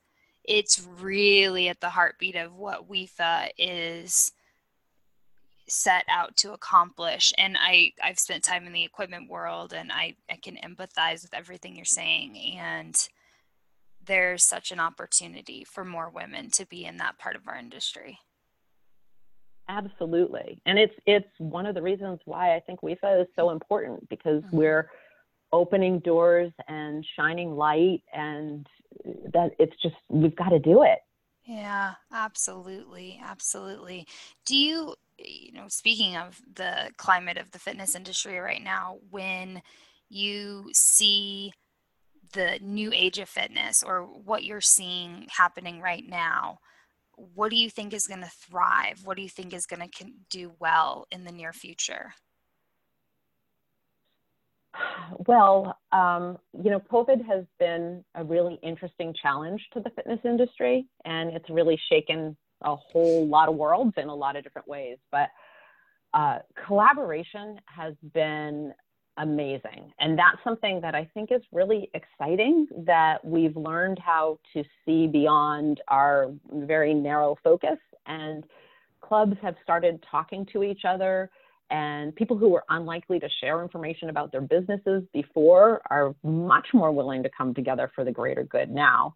it's 0.44 0.86
really 0.98 1.68
at 1.68 1.80
the 1.80 1.90
heartbeat 1.90 2.36
of 2.36 2.54
what 2.54 2.88
WIFA 2.90 3.50
is 3.58 4.32
set 5.68 6.04
out 6.08 6.36
to 6.36 6.52
accomplish 6.52 7.32
and 7.38 7.56
i 7.56 7.92
i've 8.02 8.18
spent 8.18 8.42
time 8.42 8.66
in 8.66 8.72
the 8.72 8.82
equipment 8.82 9.30
world 9.30 9.72
and 9.72 9.92
i 9.92 10.12
i 10.28 10.34
can 10.34 10.56
empathize 10.56 11.22
with 11.22 11.32
everything 11.32 11.76
you're 11.76 11.84
saying 11.84 12.36
and 12.58 13.08
there's 14.10 14.42
such 14.42 14.72
an 14.72 14.80
opportunity 14.80 15.62
for 15.62 15.84
more 15.84 16.10
women 16.10 16.50
to 16.50 16.66
be 16.66 16.84
in 16.84 16.96
that 16.96 17.16
part 17.16 17.36
of 17.36 17.46
our 17.46 17.56
industry. 17.56 18.18
Absolutely. 19.68 20.60
And 20.66 20.80
it's 20.80 20.94
it's 21.06 21.28
one 21.38 21.64
of 21.64 21.76
the 21.76 21.82
reasons 21.82 22.18
why 22.24 22.56
i 22.56 22.60
think 22.60 22.80
WIFA 22.80 23.22
is 23.22 23.28
so 23.36 23.50
important 23.50 24.08
because 24.08 24.42
mm-hmm. 24.42 24.56
we're 24.56 24.90
opening 25.52 26.00
doors 26.00 26.50
and 26.66 27.06
shining 27.16 27.56
light 27.56 28.02
and 28.12 28.66
that 29.32 29.52
it's 29.60 29.80
just 29.80 29.94
we've 30.08 30.34
got 30.34 30.48
to 30.48 30.58
do 30.58 30.82
it. 30.82 30.98
Yeah 31.46 31.94
absolutely 32.12 33.20
absolutely. 33.24 34.08
Do 34.44 34.56
you 34.56 34.94
you 35.18 35.52
know, 35.52 35.66
speaking 35.68 36.16
of 36.16 36.40
the 36.56 36.90
climate 36.96 37.36
of 37.36 37.52
the 37.52 37.60
fitness 37.60 37.94
industry 37.94 38.38
right 38.38 38.62
now, 38.62 38.96
when 39.10 39.62
you 40.08 40.68
see 40.72 41.52
the 42.32 42.58
new 42.60 42.90
age 42.92 43.18
of 43.18 43.28
fitness 43.28 43.82
or 43.82 44.02
what 44.02 44.44
you're 44.44 44.60
seeing 44.60 45.26
happening 45.30 45.80
right 45.80 46.04
now, 46.06 46.58
what 47.34 47.50
do 47.50 47.56
you 47.56 47.70
think 47.70 47.92
is 47.92 48.06
going 48.06 48.22
to 48.22 48.30
thrive? 48.30 49.00
What 49.04 49.16
do 49.16 49.22
you 49.22 49.28
think 49.28 49.52
is 49.52 49.66
going 49.66 49.88
to 49.88 50.04
do 50.30 50.52
well 50.58 51.06
in 51.10 51.24
the 51.24 51.32
near 51.32 51.52
future? 51.52 52.14
Well, 55.26 55.76
um, 55.92 56.38
you 56.62 56.70
know, 56.70 56.80
COVID 56.80 57.26
has 57.26 57.44
been 57.58 58.04
a 58.14 58.24
really 58.24 58.58
interesting 58.62 59.14
challenge 59.20 59.60
to 59.74 59.80
the 59.80 59.90
fitness 59.90 60.20
industry, 60.24 60.86
and 61.04 61.30
it's 61.30 61.50
really 61.50 61.78
shaken 61.90 62.36
a 62.62 62.76
whole 62.76 63.26
lot 63.26 63.48
of 63.48 63.56
worlds 63.56 63.94
in 63.96 64.08
a 64.08 64.14
lot 64.14 64.36
of 64.36 64.44
different 64.44 64.68
ways. 64.68 64.98
But 65.10 65.28
uh, 66.14 66.38
collaboration 66.66 67.60
has 67.66 67.94
been 68.14 68.72
amazing. 69.18 69.92
And 69.98 70.18
that's 70.18 70.38
something 70.44 70.80
that 70.80 70.94
I 70.94 71.08
think 71.14 71.30
is 71.32 71.42
really 71.52 71.90
exciting 71.94 72.66
that 72.86 73.24
we've 73.24 73.56
learned 73.56 73.98
how 73.98 74.38
to 74.54 74.64
see 74.84 75.06
beyond 75.06 75.80
our 75.88 76.32
very 76.52 76.94
narrow 76.94 77.36
focus. 77.42 77.78
And 78.06 78.44
clubs 79.00 79.36
have 79.42 79.56
started 79.62 80.04
talking 80.10 80.46
to 80.52 80.62
each 80.62 80.82
other. 80.86 81.30
And 81.70 82.14
people 82.16 82.36
who 82.36 82.48
were 82.48 82.64
unlikely 82.68 83.20
to 83.20 83.28
share 83.40 83.62
information 83.62 84.10
about 84.10 84.32
their 84.32 84.40
businesses 84.40 85.04
before 85.12 85.80
are 85.88 86.14
much 86.24 86.66
more 86.72 86.90
willing 86.90 87.22
to 87.22 87.30
come 87.36 87.54
together 87.54 87.92
for 87.94 88.04
the 88.04 88.10
greater 88.10 88.42
good 88.42 88.70
now. 88.70 89.14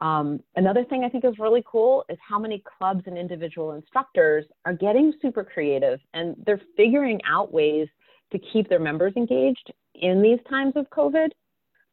Um, 0.00 0.42
another 0.56 0.84
thing 0.84 1.04
I 1.04 1.08
think 1.08 1.24
is 1.24 1.38
really 1.38 1.62
cool 1.64 2.04
is 2.08 2.18
how 2.26 2.38
many 2.38 2.62
clubs 2.78 3.02
and 3.06 3.16
individual 3.16 3.72
instructors 3.72 4.44
are 4.64 4.72
getting 4.72 5.12
super 5.22 5.44
creative 5.44 6.00
and 6.12 6.34
they're 6.44 6.60
figuring 6.76 7.20
out 7.24 7.52
ways 7.52 7.86
to 8.32 8.38
keep 8.52 8.68
their 8.68 8.80
members 8.80 9.12
engaged 9.16 9.72
in 9.94 10.22
these 10.22 10.38
times 10.48 10.72
of 10.76 10.88
COVID. 10.90 11.28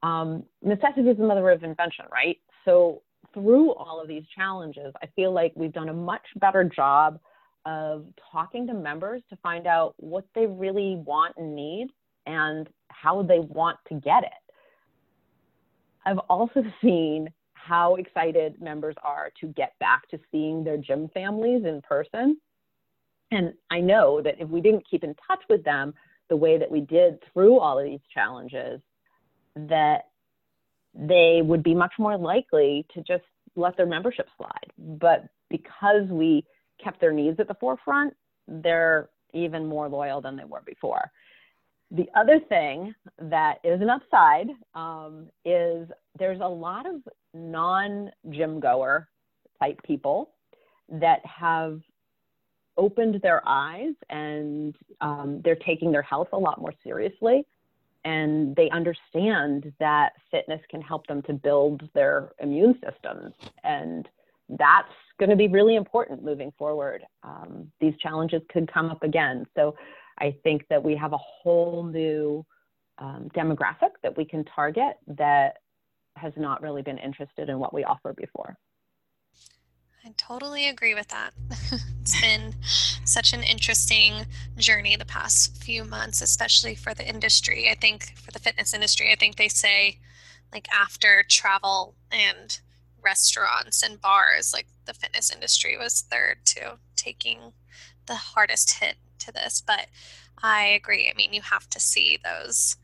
Um, 0.01 0.43
necessity 0.63 1.09
is 1.09 1.17
the 1.17 1.23
mother 1.23 1.49
of 1.49 1.63
invention, 1.63 2.05
right? 2.11 2.37
So 2.65 3.01
through 3.33 3.73
all 3.73 4.01
of 4.01 4.07
these 4.07 4.23
challenges, 4.35 4.93
I 5.03 5.07
feel 5.15 5.31
like 5.31 5.53
we've 5.55 5.73
done 5.73 5.89
a 5.89 5.93
much 5.93 6.25
better 6.37 6.63
job 6.63 7.19
of 7.65 8.05
talking 8.31 8.65
to 8.67 8.73
members 8.73 9.21
to 9.29 9.35
find 9.37 9.67
out 9.67 9.93
what 9.97 10.25
they 10.33 10.45
really 10.45 10.95
want 11.05 11.35
and 11.37 11.55
need 11.55 11.89
and 12.25 12.69
how 12.87 13.21
they 13.21 13.39
want 13.39 13.77
to 13.89 13.95
get 13.95 14.23
it. 14.23 14.53
I've 16.05 16.19
also 16.29 16.63
seen 16.81 17.29
how 17.53 17.95
excited 17.95 18.59
members 18.61 18.95
are 19.03 19.31
to 19.41 19.47
get 19.47 19.73
back 19.79 20.07
to 20.09 20.19
seeing 20.31 20.63
their 20.63 20.77
gym 20.77 21.09
families 21.13 21.65
in 21.65 21.81
person. 21.81 22.37
And 23.31 23.53
I 23.69 23.79
know 23.79 24.21
that 24.23 24.35
if 24.39 24.49
we 24.49 24.61
didn't 24.61 24.89
keep 24.89 25.03
in 25.03 25.13
touch 25.27 25.43
with 25.49 25.63
them 25.63 25.93
the 26.29 26.35
way 26.35 26.57
that 26.57 26.69
we 26.69 26.81
did 26.81 27.19
through 27.33 27.59
all 27.59 27.79
of 27.79 27.85
these 27.85 27.99
challenges, 28.13 28.79
that 29.55 30.05
they 30.93 31.41
would 31.43 31.63
be 31.63 31.75
much 31.75 31.93
more 31.99 32.17
likely 32.17 32.85
to 32.93 33.01
just 33.01 33.23
let 33.55 33.75
their 33.77 33.85
membership 33.85 34.27
slide. 34.37 34.71
But 34.77 35.25
because 35.49 36.07
we 36.09 36.45
kept 36.83 37.01
their 37.01 37.11
needs 37.11 37.39
at 37.39 37.47
the 37.47 37.55
forefront, 37.55 38.13
they're 38.47 39.09
even 39.33 39.65
more 39.67 39.89
loyal 39.89 40.21
than 40.21 40.35
they 40.35 40.45
were 40.45 40.63
before. 40.65 41.11
The 41.91 42.07
other 42.15 42.39
thing 42.39 42.93
that 43.19 43.55
is 43.63 43.81
an 43.81 43.89
upside 43.89 44.47
um, 44.75 45.27
is 45.43 45.87
there's 46.17 46.39
a 46.39 46.47
lot 46.47 46.85
of 46.87 47.01
non 47.33 48.11
gym 48.29 48.59
goer 48.59 49.07
type 49.59 49.81
people 49.83 50.31
that 50.89 51.25
have 51.25 51.81
opened 52.77 53.19
their 53.21 53.41
eyes 53.47 53.93
and 54.09 54.75
um, 55.01 55.41
they're 55.43 55.55
taking 55.55 55.91
their 55.91 56.01
health 56.01 56.29
a 56.33 56.37
lot 56.37 56.59
more 56.59 56.73
seriously. 56.83 57.45
And 58.05 58.55
they 58.55 58.69
understand 58.69 59.73
that 59.79 60.13
fitness 60.31 60.61
can 60.69 60.81
help 60.81 61.05
them 61.07 61.21
to 61.23 61.33
build 61.33 61.87
their 61.93 62.31
immune 62.39 62.79
systems. 62.85 63.33
And 63.63 64.07
that's 64.57 64.87
going 65.19 65.29
to 65.29 65.35
be 65.35 65.47
really 65.47 65.75
important 65.75 66.23
moving 66.23 66.51
forward. 66.57 67.03
Um, 67.23 67.71
these 67.81 67.93
challenges 68.01 68.41
could 68.51 68.71
come 68.71 68.89
up 68.89 69.03
again. 69.03 69.45
So 69.55 69.75
I 70.19 70.35
think 70.43 70.65
that 70.69 70.81
we 70.81 70.95
have 70.95 71.13
a 71.13 71.17
whole 71.17 71.83
new 71.83 72.45
um, 72.99 73.29
demographic 73.35 73.91
that 74.01 74.15
we 74.17 74.25
can 74.25 74.45
target 74.45 74.95
that 75.07 75.57
has 76.15 76.33
not 76.35 76.61
really 76.61 76.81
been 76.81 76.97
interested 76.97 77.49
in 77.49 77.59
what 77.59 77.73
we 77.73 77.83
offer 77.83 78.13
before. 78.13 78.57
I 80.05 80.13
totally 80.15 80.67
agree 80.67 80.95
with 80.95 81.09
that. 81.09 81.33
it's 82.01 82.21
been 82.21 82.55
such 83.03 83.33
an 83.33 83.43
interesting 83.43 84.25
journey 84.57 84.95
the 84.95 85.05
past 85.05 85.61
few 85.61 85.83
months, 85.83 86.21
especially 86.21 86.75
for 86.75 86.93
the 86.93 87.07
industry. 87.07 87.69
I 87.69 87.75
think 87.75 88.15
for 88.17 88.31
the 88.31 88.39
fitness 88.39 88.73
industry, 88.73 89.11
I 89.11 89.15
think 89.15 89.35
they 89.35 89.49
say 89.49 89.99
like 90.53 90.67
after 90.73 91.23
travel 91.27 91.95
and 92.11 92.59
restaurants 93.03 93.83
and 93.83 93.99
bars, 93.99 94.53
like 94.53 94.67
the 94.85 94.93
fitness 94.93 95.31
industry 95.31 95.77
was 95.77 96.01
third 96.01 96.37
to 96.45 96.77
taking 96.95 97.53
the 98.05 98.15
hardest 98.15 98.79
hit 98.79 98.95
to 99.19 99.33
this. 99.33 99.61
But 99.65 99.87
I 100.41 100.63
agree. 100.63 101.09
I 101.09 101.17
mean, 101.17 101.33
you 101.33 101.41
have 101.41 101.69
to 101.71 101.79
see 101.79 102.17
those 102.23 102.77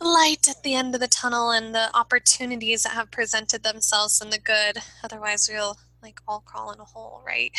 the 0.00 0.08
light 0.08 0.48
at 0.48 0.62
the 0.64 0.74
end 0.74 0.94
of 0.94 1.00
the 1.00 1.06
tunnel 1.06 1.50
and 1.50 1.72
the 1.72 1.94
opportunities 1.94 2.82
that 2.82 2.94
have 2.94 3.12
presented 3.12 3.62
themselves 3.62 4.20
and 4.20 4.32
the 4.32 4.40
good. 4.40 4.78
Otherwise, 5.04 5.48
we'll 5.48 5.78
like 6.04 6.20
all 6.28 6.40
crawl 6.40 6.70
in 6.70 6.78
a 6.78 6.84
hole, 6.84 7.22
right? 7.26 7.52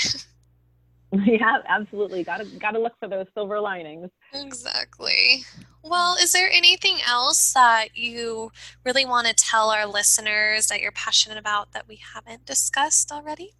yeah, 1.25 1.57
absolutely. 1.67 2.23
Got 2.23 2.37
to 2.37 2.45
got 2.45 2.71
to 2.71 2.79
look 2.79 2.93
for 2.99 3.07
those 3.07 3.25
silver 3.33 3.59
linings. 3.59 4.09
Exactly. 4.33 5.43
Well, 5.83 6.15
is 6.15 6.31
there 6.31 6.49
anything 6.51 6.97
else 7.07 7.53
that 7.53 7.95
you 7.95 8.51
really 8.85 9.05
want 9.05 9.27
to 9.27 9.33
tell 9.33 9.69
our 9.69 9.85
listeners 9.85 10.67
that 10.67 10.81
you're 10.81 10.91
passionate 10.91 11.37
about 11.37 11.73
that 11.73 11.87
we 11.87 11.99
haven't 12.13 12.45
discussed 12.45 13.11
already? 13.11 13.53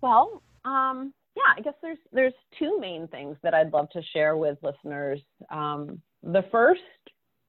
Well, 0.00 0.42
um, 0.64 1.12
yeah, 1.36 1.54
I 1.56 1.60
guess 1.60 1.74
there's 1.82 1.98
there's 2.12 2.34
two 2.58 2.78
main 2.80 3.08
things 3.08 3.36
that 3.42 3.54
I'd 3.54 3.72
love 3.72 3.90
to 3.90 4.02
share 4.12 4.36
with 4.36 4.58
listeners. 4.62 5.20
Um, 5.50 6.02
the 6.22 6.44
first 6.50 6.80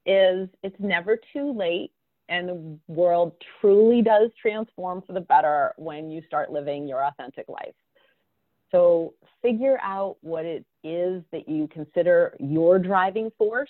is 0.06 0.50
it's 0.64 0.80
never 0.80 1.20
too 1.34 1.54
late 1.54 1.92
and 2.32 2.48
the 2.48 2.80
world 2.88 3.34
truly 3.60 4.02
does 4.02 4.32
transform 4.42 5.04
for 5.06 5.12
the 5.12 5.22
better 5.22 5.74
when 5.78 6.10
you 6.10 6.22
start 6.26 6.52
living 6.52 6.88
your 6.88 7.06
authentic 7.06 7.48
life. 7.50 7.76
So 8.72 9.14
figure 9.42 9.78
out 9.84 10.16
what 10.22 10.46
it 10.46 10.66
is 10.84 11.24
that 11.34 11.48
you 11.50 11.68
consider 11.68 12.34
your 12.40 12.80
driving 12.80 13.32
force. 13.38 13.70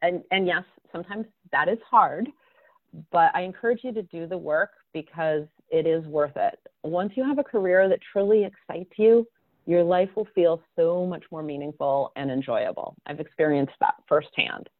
And, 0.00 0.22
and 0.30 0.46
yes, 0.46 0.64
sometimes 0.90 1.26
that 1.52 1.68
is 1.68 1.78
hard, 1.88 2.28
but 3.12 3.30
I 3.34 3.42
encourage 3.42 3.80
you 3.84 3.92
to 3.92 4.02
do 4.02 4.26
the 4.26 4.38
work 4.38 4.70
because 4.94 5.44
it 5.70 5.86
is 5.86 6.02
worth 6.06 6.36
it. 6.36 6.58
Once 6.82 7.12
you 7.14 7.24
have 7.24 7.38
a 7.38 7.44
career 7.44 7.90
that 7.90 7.98
truly 8.10 8.44
excites 8.44 8.92
you, 8.96 9.26
your 9.66 9.84
life 9.84 10.08
will 10.16 10.28
feel 10.34 10.62
so 10.76 11.04
much 11.04 11.24
more 11.30 11.42
meaningful 11.42 12.10
and 12.16 12.30
enjoyable. 12.30 12.96
I've 13.04 13.20
experienced 13.20 13.74
that 13.80 13.96
firsthand. 14.08 14.70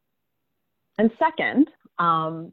And 0.96 1.10
second, 1.18 1.68
um, 1.98 2.52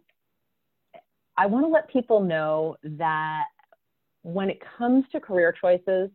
I 1.37 1.45
want 1.47 1.65
to 1.65 1.69
let 1.69 1.89
people 1.89 2.21
know 2.21 2.77
that 2.83 3.45
when 4.23 4.49
it 4.49 4.61
comes 4.77 5.05
to 5.11 5.19
career 5.19 5.53
choices, 5.59 6.09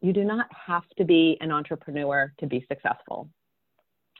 you 0.00 0.12
do 0.12 0.24
not 0.24 0.46
have 0.66 0.82
to 0.98 1.04
be 1.04 1.38
an 1.40 1.50
entrepreneur 1.50 2.32
to 2.38 2.46
be 2.46 2.64
successful. 2.68 3.28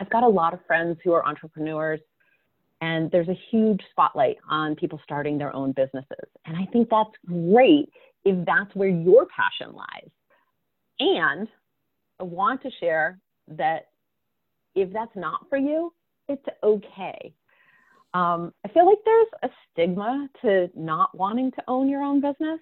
I've 0.00 0.10
got 0.10 0.22
a 0.22 0.28
lot 0.28 0.54
of 0.54 0.60
friends 0.66 0.98
who 1.04 1.12
are 1.12 1.26
entrepreneurs, 1.26 2.00
and 2.80 3.10
there's 3.10 3.28
a 3.28 3.38
huge 3.50 3.82
spotlight 3.90 4.36
on 4.48 4.76
people 4.76 5.00
starting 5.04 5.38
their 5.38 5.54
own 5.54 5.72
businesses. 5.72 6.28
And 6.46 6.56
I 6.56 6.66
think 6.72 6.88
that's 6.88 7.10
great 7.26 7.90
if 8.24 8.44
that's 8.46 8.74
where 8.74 8.88
your 8.88 9.26
passion 9.26 9.74
lies. 9.74 10.10
And 11.00 11.48
I 12.20 12.24
want 12.24 12.62
to 12.62 12.70
share 12.80 13.18
that 13.48 13.88
if 14.74 14.92
that's 14.92 15.14
not 15.14 15.48
for 15.48 15.58
you, 15.58 15.92
it's 16.28 16.46
okay. 16.62 17.34
Um, 18.14 18.54
I 18.64 18.68
feel 18.68 18.86
like 18.86 18.98
there's 19.04 19.26
a 19.42 19.48
stigma 19.72 20.28
to 20.42 20.70
not 20.76 21.16
wanting 21.16 21.50
to 21.52 21.64
own 21.66 21.88
your 21.88 22.02
own 22.02 22.20
business. 22.20 22.60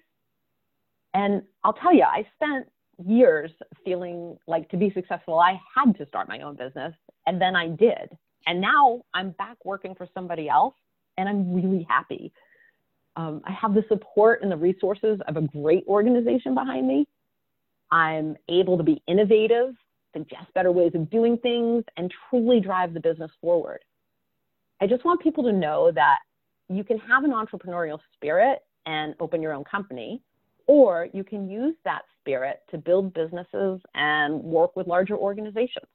And 1.13 1.43
I'll 1.63 1.73
tell 1.73 1.93
you, 1.93 2.03
I 2.03 2.27
spent 2.35 2.67
years 3.05 3.51
feeling 3.85 4.37
like 4.47 4.67
to 4.69 4.77
be 4.77 4.91
successful, 4.93 5.39
I 5.39 5.59
had 5.75 5.95
to 5.97 6.07
start 6.07 6.27
my 6.27 6.41
own 6.41 6.55
business. 6.55 6.93
And 7.27 7.39
then 7.39 7.55
I 7.55 7.67
did. 7.67 8.17
And 8.47 8.59
now 8.59 9.03
I'm 9.13 9.31
back 9.31 9.57
working 9.63 9.93
for 9.95 10.07
somebody 10.13 10.49
else 10.49 10.73
and 11.17 11.29
I'm 11.29 11.53
really 11.53 11.85
happy. 11.87 12.33
Um, 13.15 13.41
I 13.45 13.51
have 13.51 13.75
the 13.75 13.85
support 13.87 14.41
and 14.41 14.51
the 14.51 14.57
resources 14.57 15.19
of 15.27 15.37
a 15.37 15.41
great 15.41 15.85
organization 15.87 16.55
behind 16.55 16.87
me. 16.87 17.07
I'm 17.91 18.35
able 18.49 18.75
to 18.77 18.83
be 18.83 19.03
innovative, 19.07 19.75
suggest 20.13 20.51
better 20.55 20.71
ways 20.71 20.93
of 20.95 21.11
doing 21.11 21.37
things, 21.37 21.83
and 21.95 22.11
truly 22.29 22.59
drive 22.59 22.95
the 22.95 22.99
business 22.99 23.29
forward. 23.39 23.81
I 24.83 24.85
just 24.85 25.05
want 25.05 25.21
people 25.21 25.45
to 25.45 25.53
know 25.53 25.93
that 25.93 26.17
you 26.67 26.83
can 26.83 26.97
have 26.99 27.23
an 27.23 27.31
entrepreneurial 27.31 27.99
spirit 28.13 28.59
and 28.85 29.15
open 29.21 29.41
your 29.41 29.53
own 29.53 29.63
company, 29.63 30.21
or 30.67 31.07
you 31.13 31.23
can 31.23 31.49
use 31.49 31.73
that 31.85 32.01
spirit 32.19 32.57
to 32.69 32.77
build 32.77 33.13
businesses 33.13 33.79
and 33.95 34.43
work 34.43 34.75
with 34.75 34.85
larger 34.85 35.15
organizations. 35.15 35.87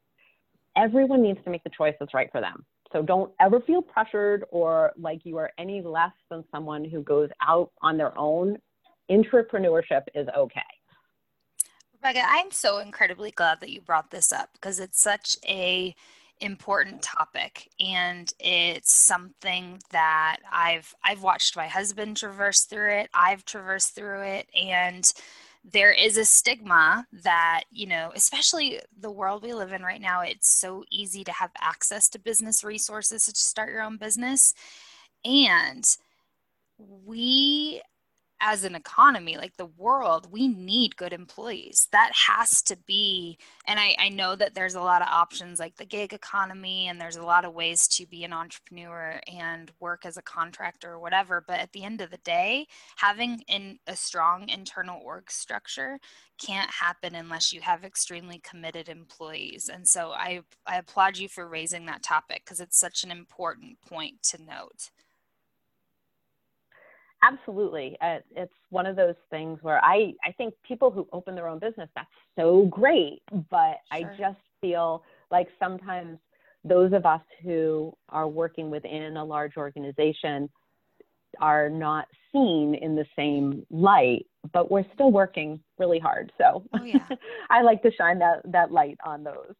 Everyone 0.75 1.21
needs 1.21 1.39
to 1.45 1.51
make 1.51 1.63
the 1.65 1.71
choice 1.77 1.97
that's 2.01 2.15
right 2.15 2.33
for 2.33 2.41
them. 2.41 2.65
So 2.91 3.03
don't 3.03 3.31
ever 3.43 3.61
feel 3.61 3.83
pressured 3.83 4.45
or 4.51 4.93
like 4.97 5.21
you 5.25 5.37
are 5.37 5.51
any 5.59 5.83
less 5.83 6.15
than 6.31 6.43
someone 6.51 6.83
who 6.83 7.03
goes 7.03 7.29
out 7.47 7.71
on 7.83 7.99
their 7.99 8.17
own. 8.17 8.57
Entrepreneurship 9.11 10.05
is 10.15 10.29
okay. 10.35 10.63
Rebecca, 11.93 12.23
I'm 12.27 12.53
so 12.53 12.79
incredibly 12.79 13.33
glad 13.33 13.61
that 13.61 13.69
you 13.69 13.83
brought 13.83 14.13
this 14.13 14.33
up 14.33 14.55
because 14.55 14.81
it's 14.81 14.99
such 14.99 15.37
a 15.47 15.95
important 16.41 17.03
topic 17.03 17.69
and 17.81 18.33
it's 18.39 18.93
something 18.93 19.81
that 19.91 20.39
I've 20.51 20.95
I've 21.05 21.23
watched 21.23 21.57
my 21.57 21.67
husband 21.67 22.17
traverse 22.17 22.63
through 22.63 22.93
it. 22.93 23.11
I've 23.15 23.45
traversed 23.45 23.95
through 23.95 24.23
it 24.23 24.49
and 24.55 25.11
there 25.65 25.93
is 25.93 26.17
a 26.17 26.25
stigma 26.25 27.07
that, 27.13 27.65
you 27.71 27.87
know, 27.87 28.13
especially 28.15 28.81
the 28.99 29.11
world 29.11 29.43
we 29.43 29.53
live 29.53 29.73
in 29.73 29.83
right 29.83 30.01
now, 30.01 30.23
it's 30.23 30.49
so 30.49 30.85
easy 30.91 31.25
to 31.25 31.33
have 31.33 31.51
access 31.61 32.09
to 32.11 32.19
business 32.19 32.65
resources 32.65 33.27
to 33.27 33.35
start 33.35 33.71
your 33.71 33.83
own 33.83 33.97
business. 33.97 34.55
And 35.25 35.85
we 36.79 37.83
as 38.41 38.63
an 38.65 38.75
economy 38.75 39.37
like 39.37 39.57
the 39.57 39.67
world 39.67 40.31
we 40.31 40.49
need 40.49 40.97
good 40.97 41.13
employees. 41.13 41.89
That 41.93 42.13
has 42.15 42.63
to 42.63 42.77
be 42.87 43.39
and 43.67 43.81
I, 43.81 43.97
I 43.99 44.09
know 44.09 44.37
that 44.37 44.55
there's 44.55 44.75
a 44.75 44.81
lot 44.81 45.03
of 45.03 45.09
options 45.09 45.59
like 45.59 45.77
the 45.77 45.85
gig 45.85 46.13
economy 46.13 46.89
and 46.89 47.01
there's 47.01 47.17
a 47.17 47.23
lot 47.23 47.45
of 47.45 47.55
ways 47.55 47.89
to 47.89 48.07
be 48.07 48.25
an 48.25 48.33
entrepreneur 48.33 49.21
and 49.33 49.73
work 49.81 50.07
as 50.07 50.17
a 50.17 50.23
contractor 50.23 50.93
or 50.93 51.01
whatever 51.01 51.45
but 51.47 51.59
at 51.59 51.73
the 51.73 51.85
end 51.85 52.01
of 52.01 52.11
the 52.11 52.19
day 52.19 52.67
having 52.97 53.43
in 53.49 53.79
a 53.87 53.97
strong 53.97 54.49
internal 54.49 55.01
org 55.05 55.31
structure 55.31 55.99
can't 56.39 56.71
happen 56.71 57.15
unless 57.15 57.53
you 57.53 57.61
have 57.61 57.85
extremely 57.85 58.39
committed 58.39 58.89
employees 58.89 59.69
and 59.73 59.87
so 59.87 60.13
i 60.13 60.41
i 60.67 60.77
applaud 60.77 61.19
you 61.19 61.29
for 61.29 61.49
raising 61.49 61.87
that 61.87 62.03
topic 62.03 62.43
because 62.45 62.61
it's 62.61 62.79
such 62.79 63.03
an 63.03 63.11
important 63.11 63.81
point 63.81 64.23
to 64.23 64.39
note 64.45 64.91
Absolutely. 67.23 67.97
Uh, 68.01 68.19
it's 68.37 68.53
one 68.71 68.87
of 68.87 68.97
those 68.97 69.17
things 69.31 69.59
where 69.63 69.85
I, 69.85 70.13
I 70.25 70.33
think 70.33 70.55
people 70.67 70.91
who 70.91 71.09
open 71.13 71.35
their 71.35 71.49
own 71.49 71.59
business, 71.59 71.89
that's 71.95 72.09
so 72.39 72.67
great. 72.67 73.23
But 73.51 73.79
sure. 73.93 74.13
I 74.13 74.17
just 74.17 74.39
feel 74.61 75.03
like 75.31 75.49
sometimes 75.59 76.19
those 76.65 76.93
of 76.93 77.07
us 77.07 77.23
who 77.43 77.93
are 78.09 78.29
working 78.29 78.71
within 78.71 79.17
a 79.17 79.25
large 79.25 79.57
organization 79.57 80.49
are 81.41 81.69
not 81.69 82.07
seen 82.33 82.75
in 82.75 82.95
the 82.95 83.07
same 83.17 83.65
light, 83.71 84.27
but 84.53 84.71
we're 84.71 84.85
still 84.95 85.11
working 85.11 85.61
really 85.79 85.99
hard. 85.99 86.33
So 86.39 86.65
oh, 86.73 86.85
yeah. 86.85 87.07
I 87.51 87.63
like 87.63 87.83
to 87.83 87.93
shine 87.93 88.19
that, 88.21 88.41
that 88.45 88.73
light 88.73 88.99
on 89.05 89.25
those. 89.25 89.55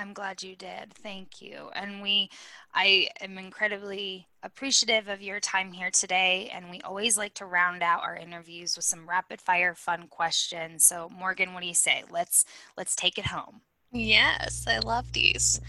I'm 0.00 0.14
glad 0.14 0.42
you 0.42 0.56
did. 0.56 0.94
Thank 0.94 1.42
you. 1.42 1.68
And 1.74 2.00
we, 2.00 2.30
I 2.72 3.10
am 3.20 3.36
incredibly 3.36 4.28
appreciative 4.42 5.08
of 5.08 5.20
your 5.20 5.40
time 5.40 5.72
here 5.72 5.90
today. 5.90 6.50
And 6.54 6.70
we 6.70 6.80
always 6.80 7.18
like 7.18 7.34
to 7.34 7.44
round 7.44 7.82
out 7.82 8.02
our 8.02 8.16
interviews 8.16 8.76
with 8.76 8.86
some 8.86 9.06
rapid 9.06 9.42
fire 9.42 9.74
fun 9.74 10.06
questions. 10.08 10.86
So 10.86 11.10
Morgan, 11.10 11.52
what 11.52 11.60
do 11.60 11.68
you 11.68 11.74
say? 11.74 12.04
Let's 12.10 12.46
let's 12.78 12.96
take 12.96 13.18
it 13.18 13.26
home. 13.26 13.60
Yes, 13.92 14.64
I 14.68 14.78
love 14.78 15.12
these. 15.12 15.60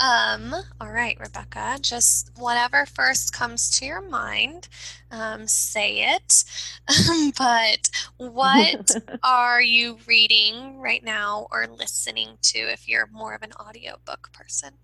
Um, 0.00 0.54
all 0.80 0.90
right, 0.90 1.18
Rebecca, 1.18 1.78
just 1.80 2.30
whatever 2.36 2.86
first 2.86 3.32
comes 3.32 3.70
to 3.78 3.86
your 3.86 4.00
mind, 4.00 4.68
um, 5.10 5.46
say 5.46 6.14
it. 6.14 6.44
but 7.38 7.88
what 8.16 8.90
are 9.22 9.62
you 9.62 9.98
reading 10.06 10.78
right 10.78 11.02
now 11.02 11.46
or 11.50 11.66
listening 11.66 12.38
to 12.42 12.58
if 12.58 12.88
you're 12.88 13.08
more 13.12 13.34
of 13.34 13.42
an 13.42 13.52
audiobook 13.52 14.32
person? 14.32 14.74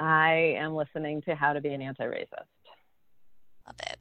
I 0.00 0.56
am 0.58 0.74
listening 0.74 1.22
to 1.22 1.34
How 1.34 1.52
to 1.52 1.60
Be 1.60 1.70
an 1.70 1.82
Anti 1.82 2.04
Racist. 2.04 2.46
Love 3.66 3.76
it. 3.80 3.98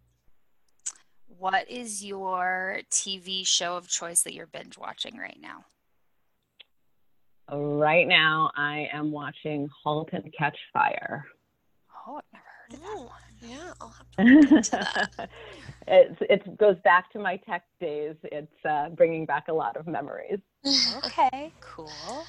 What 1.28 1.70
is 1.70 2.04
your 2.04 2.82
TV 2.92 3.46
show 3.46 3.78
of 3.78 3.88
choice 3.88 4.22
that 4.24 4.34
you're 4.34 4.48
binge 4.48 4.78
watching 4.78 5.18
right 5.18 5.38
now? 5.40 5.66
Right 7.52 8.08
now, 8.08 8.52
I 8.56 8.88
am 8.94 9.12
watching 9.12 9.70
*Halt 9.84 10.10
and 10.12 10.34
Catch 10.38 10.58
Fire*. 10.74 11.26
Oh, 12.08 12.20
I've 12.34 12.34
never 12.34 12.44
heard 12.44 12.74
of 12.74 12.82
that 12.82 12.98
one. 12.98 13.28
Yeah, 13.42 13.74
I'll 13.80 13.90
have 13.90 14.12
to 14.12 14.24
look 14.24 14.52
into 14.52 14.72
that. 14.72 15.30
it 15.88 16.18
it 16.22 16.58
goes 16.58 16.76
back 16.84 17.12
to 17.14 17.20
my 17.20 17.38
tech 17.38 17.64
days. 17.80 18.16
It's 18.24 18.66
uh, 18.66 18.90
bringing 18.90 19.26
back 19.26 19.48
a 19.48 19.54
lot 19.54 19.78
of 19.78 19.88
memories. 19.88 20.40
okay, 21.06 21.52
cool. 21.62 22.26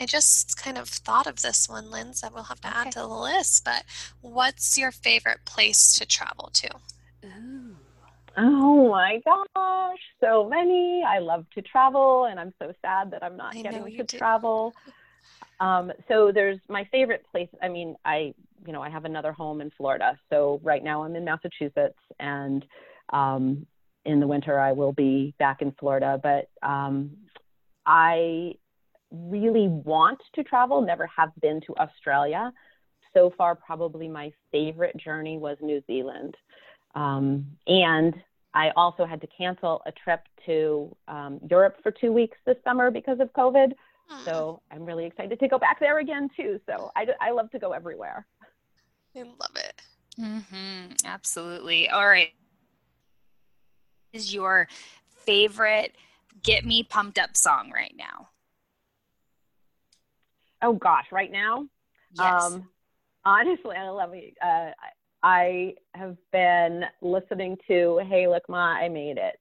I 0.00 0.06
just 0.06 0.56
kind 0.56 0.78
of 0.78 0.88
thought 0.88 1.26
of 1.26 1.42
this 1.42 1.68
one, 1.68 1.90
Linz, 1.90 2.20
that 2.20 2.32
we'll 2.32 2.44
have 2.44 2.60
to 2.60 2.68
okay. 2.68 2.78
add 2.78 2.92
to 2.92 3.00
the 3.00 3.08
list. 3.08 3.64
But 3.64 3.84
what's 4.20 4.78
your 4.78 4.92
favorite 4.92 5.40
place 5.44 5.98
to 5.98 6.06
travel 6.06 6.50
to? 6.52 6.70
Ooh. 7.24 7.57
Oh 8.40 8.88
my 8.88 9.20
gosh, 9.24 9.98
so 10.20 10.48
many. 10.48 11.02
I 11.04 11.18
love 11.18 11.44
to 11.54 11.62
travel, 11.62 12.26
and 12.26 12.38
I'm 12.38 12.54
so 12.62 12.72
sad 12.80 13.10
that 13.10 13.24
I'm 13.24 13.36
not 13.36 13.56
I 13.56 13.62
getting 13.62 13.84
to 13.96 14.04
do. 14.04 14.16
travel. 14.18 14.72
Um, 15.58 15.90
so 16.06 16.30
there's 16.32 16.60
my 16.68 16.86
favorite 16.92 17.24
place. 17.32 17.48
I 17.60 17.68
mean, 17.68 17.96
I 18.04 18.32
you 18.64 18.72
know 18.72 18.80
I 18.80 18.90
have 18.90 19.04
another 19.04 19.32
home 19.32 19.60
in 19.60 19.70
Florida. 19.76 20.16
So 20.30 20.60
right 20.62 20.84
now 20.84 21.02
I'm 21.02 21.16
in 21.16 21.24
Massachusetts, 21.24 21.98
and 22.20 22.64
um, 23.12 23.66
in 24.04 24.20
the 24.20 24.26
winter 24.28 24.56
I 24.60 24.70
will 24.70 24.92
be 24.92 25.34
back 25.40 25.60
in 25.60 25.72
Florida. 25.72 26.20
But 26.22 26.48
um, 26.62 27.16
I 27.86 28.52
really 29.10 29.66
want 29.66 30.20
to 30.36 30.44
travel. 30.44 30.80
Never 30.80 31.08
have 31.08 31.30
been 31.42 31.60
to 31.62 31.74
Australia. 31.76 32.52
So 33.14 33.32
far, 33.36 33.56
probably 33.56 34.06
my 34.06 34.30
favorite 34.52 34.96
journey 34.96 35.38
was 35.38 35.56
New 35.60 35.82
Zealand. 35.88 36.36
Um, 36.94 37.46
and 37.66 38.14
I 38.54 38.70
also 38.76 39.04
had 39.04 39.20
to 39.20 39.26
cancel 39.26 39.82
a 39.86 39.92
trip 39.92 40.20
to 40.46 40.96
um, 41.06 41.38
Europe 41.48 41.76
for 41.82 41.90
two 41.90 42.12
weeks 42.12 42.36
this 42.46 42.56
summer 42.64 42.90
because 42.90 43.20
of 43.20 43.32
COVID. 43.32 43.72
So 44.24 44.62
I'm 44.70 44.84
really 44.84 45.04
excited 45.04 45.38
to 45.38 45.48
go 45.48 45.58
back 45.58 45.80
there 45.80 45.98
again 45.98 46.30
too. 46.34 46.58
So 46.66 46.90
I, 46.96 47.06
I 47.20 47.30
love 47.30 47.50
to 47.50 47.58
go 47.58 47.72
everywhere. 47.72 48.26
I 49.14 49.20
love 49.20 49.56
it. 49.56 49.82
Mm-hmm. 50.18 50.92
Absolutely. 51.04 51.90
All 51.90 52.08
right. 52.08 52.30
Is 54.12 54.32
your 54.32 54.68
favorite 55.08 55.94
get 56.42 56.64
me 56.64 56.82
pumped 56.82 57.18
up 57.18 57.36
song 57.36 57.70
right 57.74 57.94
now? 57.96 58.28
Oh 60.62 60.72
gosh, 60.72 61.06
right 61.12 61.30
now? 61.30 61.66
Yes. 62.12 62.42
Um, 62.42 62.68
honestly, 63.24 63.76
I 63.76 63.88
love 63.90 64.14
it. 64.14 64.34
Uh, 64.42 64.70
I 65.22 65.74
have 65.94 66.16
been 66.32 66.84
listening 67.02 67.56
to 67.66 68.00
Hey 68.08 68.28
Look 68.28 68.48
Ma, 68.48 68.74
I 68.74 68.88
Made 68.88 69.18
It. 69.18 69.38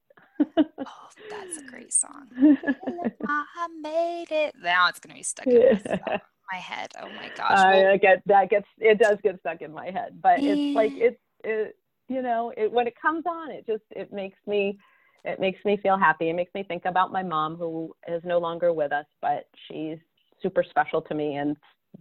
oh, 0.58 1.10
that's 1.30 1.58
a 1.58 1.62
great 1.62 1.94
song. 1.94 2.28
hey, 2.36 2.92
look, 3.04 3.14
Ma, 3.22 3.44
I 3.56 3.68
made 3.80 4.32
it. 4.32 4.56
Now 4.62 4.88
it's 4.88 5.00
gonna 5.00 5.16
be 5.16 5.24
stuck 5.24 5.48
in 5.48 5.78
my, 6.02 6.20
my 6.52 6.58
head. 6.58 6.92
Oh 7.02 7.10
my 7.10 7.30
gosh. 7.36 7.52
Well, 7.52 7.94
I 7.94 7.98
get 7.98 8.24
that 8.26 8.50
gets 8.50 8.68
it 8.80 9.00
does 9.00 9.18
get 9.24 9.40
stuck 9.40 9.62
in 9.62 9.72
my 9.72 9.92
head, 9.92 10.20
but 10.22 10.40
it's 10.44 10.76
like 10.76 10.94
it's 10.96 11.20
it, 11.44 11.76
you 12.08 12.22
know 12.22 12.54
it, 12.58 12.72
when 12.72 12.88
it 12.88 12.96
comes 13.00 13.26
on, 13.26 13.52
it 13.52 13.66
just 13.68 13.84
it 13.92 14.12
makes 14.12 14.38
me 14.48 14.78
it 15.24 15.40
makes 15.40 15.64
me 15.66 15.78
feel 15.78 15.98
happy. 15.98 16.30
It 16.30 16.34
makes 16.34 16.54
me 16.56 16.64
think 16.64 16.86
about 16.86 17.12
my 17.12 17.24
mom 17.24 17.56
who 17.56 17.94
is 18.08 18.22
no 18.24 18.40
longer 18.40 18.74
with 18.74 18.92
us, 18.92 19.06
but 19.22 19.48
she's 19.68 19.98
super 20.42 20.64
special 20.64 21.02
to 21.02 21.14
me 21.14 21.36
and 21.36 21.58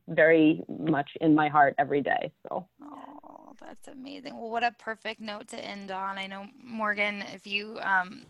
very 0.08 0.62
much 0.68 1.10
in 1.20 1.34
my 1.34 1.48
heart 1.48 1.74
every 1.78 2.02
day. 2.02 2.32
So. 2.48 2.66
Oh, 2.82 3.54
that's 3.60 3.88
amazing. 3.88 4.36
Well, 4.38 4.50
what 4.50 4.64
a 4.64 4.72
perfect 4.78 5.20
note 5.20 5.48
to 5.48 5.64
end 5.64 5.90
on. 5.90 6.18
I 6.18 6.26
know 6.26 6.46
Morgan, 6.62 7.22
if 7.32 7.46
you 7.46 7.78
um, 7.82 8.26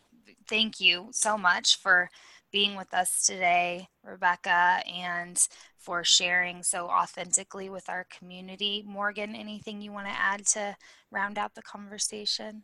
thank 0.49 0.81
you 0.81 1.09
so 1.13 1.37
much 1.37 1.79
for 1.81 2.09
being 2.53 2.77
with 2.77 2.95
us 2.95 3.27
today, 3.27 3.89
Rebecca, 4.05 4.81
and 4.87 5.47
for 5.77 6.05
sharing 6.05 6.63
so 6.63 6.89
authentically 6.89 7.69
with 7.69 7.89
our 7.89 8.07
community. 8.17 8.83
Morgan, 8.87 9.35
anything 9.35 9.81
you 9.81 9.93
want 9.93 10.07
to 10.07 10.13
add 10.13 10.47
to 10.49 10.77
round 11.11 11.39
out 11.39 11.55
the 11.55 11.63
conversation? 11.63 12.63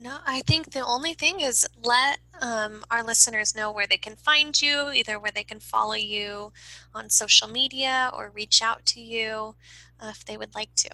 No, 0.00 0.18
I 0.24 0.42
think 0.42 0.70
the 0.70 0.86
only 0.86 1.12
thing 1.12 1.40
is 1.40 1.66
let 1.82 2.20
um, 2.40 2.84
our 2.88 3.02
listeners 3.02 3.56
know 3.56 3.72
where 3.72 3.86
they 3.86 3.96
can 3.96 4.14
find 4.14 4.60
you, 4.60 4.90
either 4.90 5.18
where 5.18 5.32
they 5.32 5.42
can 5.42 5.58
follow 5.58 5.94
you 5.94 6.52
on 6.94 7.10
social 7.10 7.48
media 7.48 8.10
or 8.14 8.30
reach 8.32 8.62
out 8.62 8.86
to 8.86 9.00
you 9.00 9.56
uh, 10.00 10.10
if 10.10 10.24
they 10.24 10.36
would 10.36 10.54
like 10.54 10.72
to. 10.76 10.90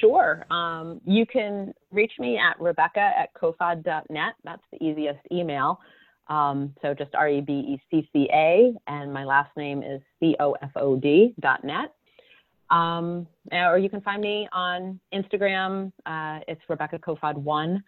Sure. 0.00 0.44
Um, 0.50 1.00
you 1.06 1.24
can 1.24 1.72
reach 1.90 2.12
me 2.18 2.38
at 2.38 2.60
rebecca 2.60 3.00
at 3.18 3.32
cofod.net. 3.34 4.34
That's 4.44 4.62
the 4.70 4.84
easiest 4.84 5.20
email. 5.32 5.80
Um, 6.28 6.74
so 6.82 6.94
just 6.94 7.14
R 7.14 7.28
E 7.28 7.40
B 7.40 7.52
E 7.52 7.82
C 7.90 8.08
C 8.12 8.28
A, 8.32 8.72
and 8.86 9.12
my 9.12 9.24
last 9.24 9.50
name 9.56 9.82
is 9.82 10.00
C 10.20 10.36
O 10.38 10.52
F 10.62 10.70
O 10.76 10.96
D 10.96 11.34
dot 11.40 11.64
net. 11.64 11.92
Um, 12.70 13.26
or 13.52 13.78
you 13.78 13.90
can 13.90 14.00
find 14.00 14.20
me 14.22 14.48
on 14.52 15.00
Instagram. 15.12 15.92
Uh, 16.06 16.40
it's 16.46 16.60
Rebecca 16.68 16.98
Cofod 16.98 17.36
one, 17.36 17.82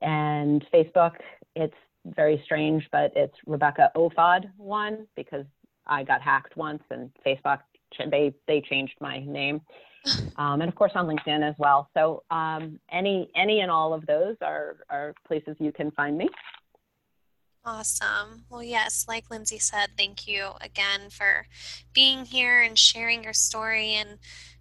and 0.00 0.64
Facebook 0.72 1.12
it's 1.54 1.74
very 2.04 2.40
strange, 2.44 2.86
but 2.92 3.12
it's 3.16 3.34
Rebecca 3.46 3.90
Ofod 3.96 4.50
one 4.56 5.06
because 5.16 5.44
I 5.86 6.04
got 6.04 6.22
hacked 6.22 6.56
once 6.56 6.82
and 6.90 7.10
Facebook 7.26 7.60
they 8.10 8.34
they 8.46 8.60
changed 8.60 8.94
my 9.00 9.20
name, 9.20 9.60
um, 10.36 10.60
and 10.60 10.68
of 10.68 10.74
course 10.74 10.92
on 10.94 11.06
LinkedIn 11.06 11.48
as 11.48 11.54
well. 11.58 11.88
So 11.94 12.22
um, 12.30 12.78
any 12.90 13.30
any 13.34 13.60
and 13.60 13.70
all 13.70 13.94
of 13.94 14.06
those 14.06 14.36
are 14.42 14.76
are 14.90 15.14
places 15.26 15.56
you 15.58 15.72
can 15.72 15.90
find 15.92 16.16
me. 16.18 16.28
Awesome. 17.66 18.44
Well, 18.48 18.62
yes, 18.62 19.06
like 19.08 19.28
Lindsay 19.28 19.58
said, 19.58 19.90
thank 19.98 20.28
you 20.28 20.50
again 20.60 21.10
for 21.10 21.46
being 21.92 22.24
here 22.24 22.62
and 22.62 22.78
sharing 22.78 23.24
your 23.24 23.32
story 23.32 23.94
and 23.94 24.20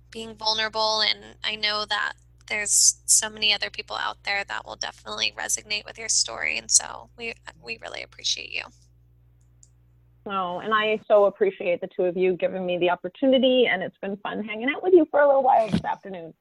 being 0.09 0.33
vulnerable. 0.33 1.01
And 1.01 1.35
I 1.43 1.55
know 1.55 1.85
that 1.85 2.13
there's 2.49 3.01
so 3.05 3.29
many 3.29 3.53
other 3.53 3.69
people 3.69 3.95
out 3.95 4.23
there 4.23 4.43
that 4.47 4.65
will 4.65 4.75
definitely 4.75 5.31
resonate 5.37 5.85
with 5.85 5.99
your 5.99 6.09
story. 6.09 6.57
And 6.57 6.71
so 6.71 7.09
we 7.15 7.35
we 7.63 7.77
really 7.79 8.01
appreciate 8.01 8.51
you. 8.51 8.63
Oh, 10.25 10.57
and 10.57 10.73
I 10.73 10.99
so 11.07 11.25
appreciate 11.25 11.81
the 11.81 11.89
two 11.95 12.05
of 12.05 12.17
you 12.17 12.35
giving 12.35 12.65
me 12.65 12.79
the 12.79 12.89
opportunity, 12.89 13.67
and 13.71 13.83
it's 13.83 13.97
been 14.01 14.17
fun 14.17 14.43
hanging 14.43 14.69
out 14.75 14.81
with 14.81 14.93
you 14.93 15.05
for 15.11 15.19
a 15.19 15.27
little 15.27 15.43
while 15.43 15.69
this 15.69 15.83
afternoon. 15.83 16.33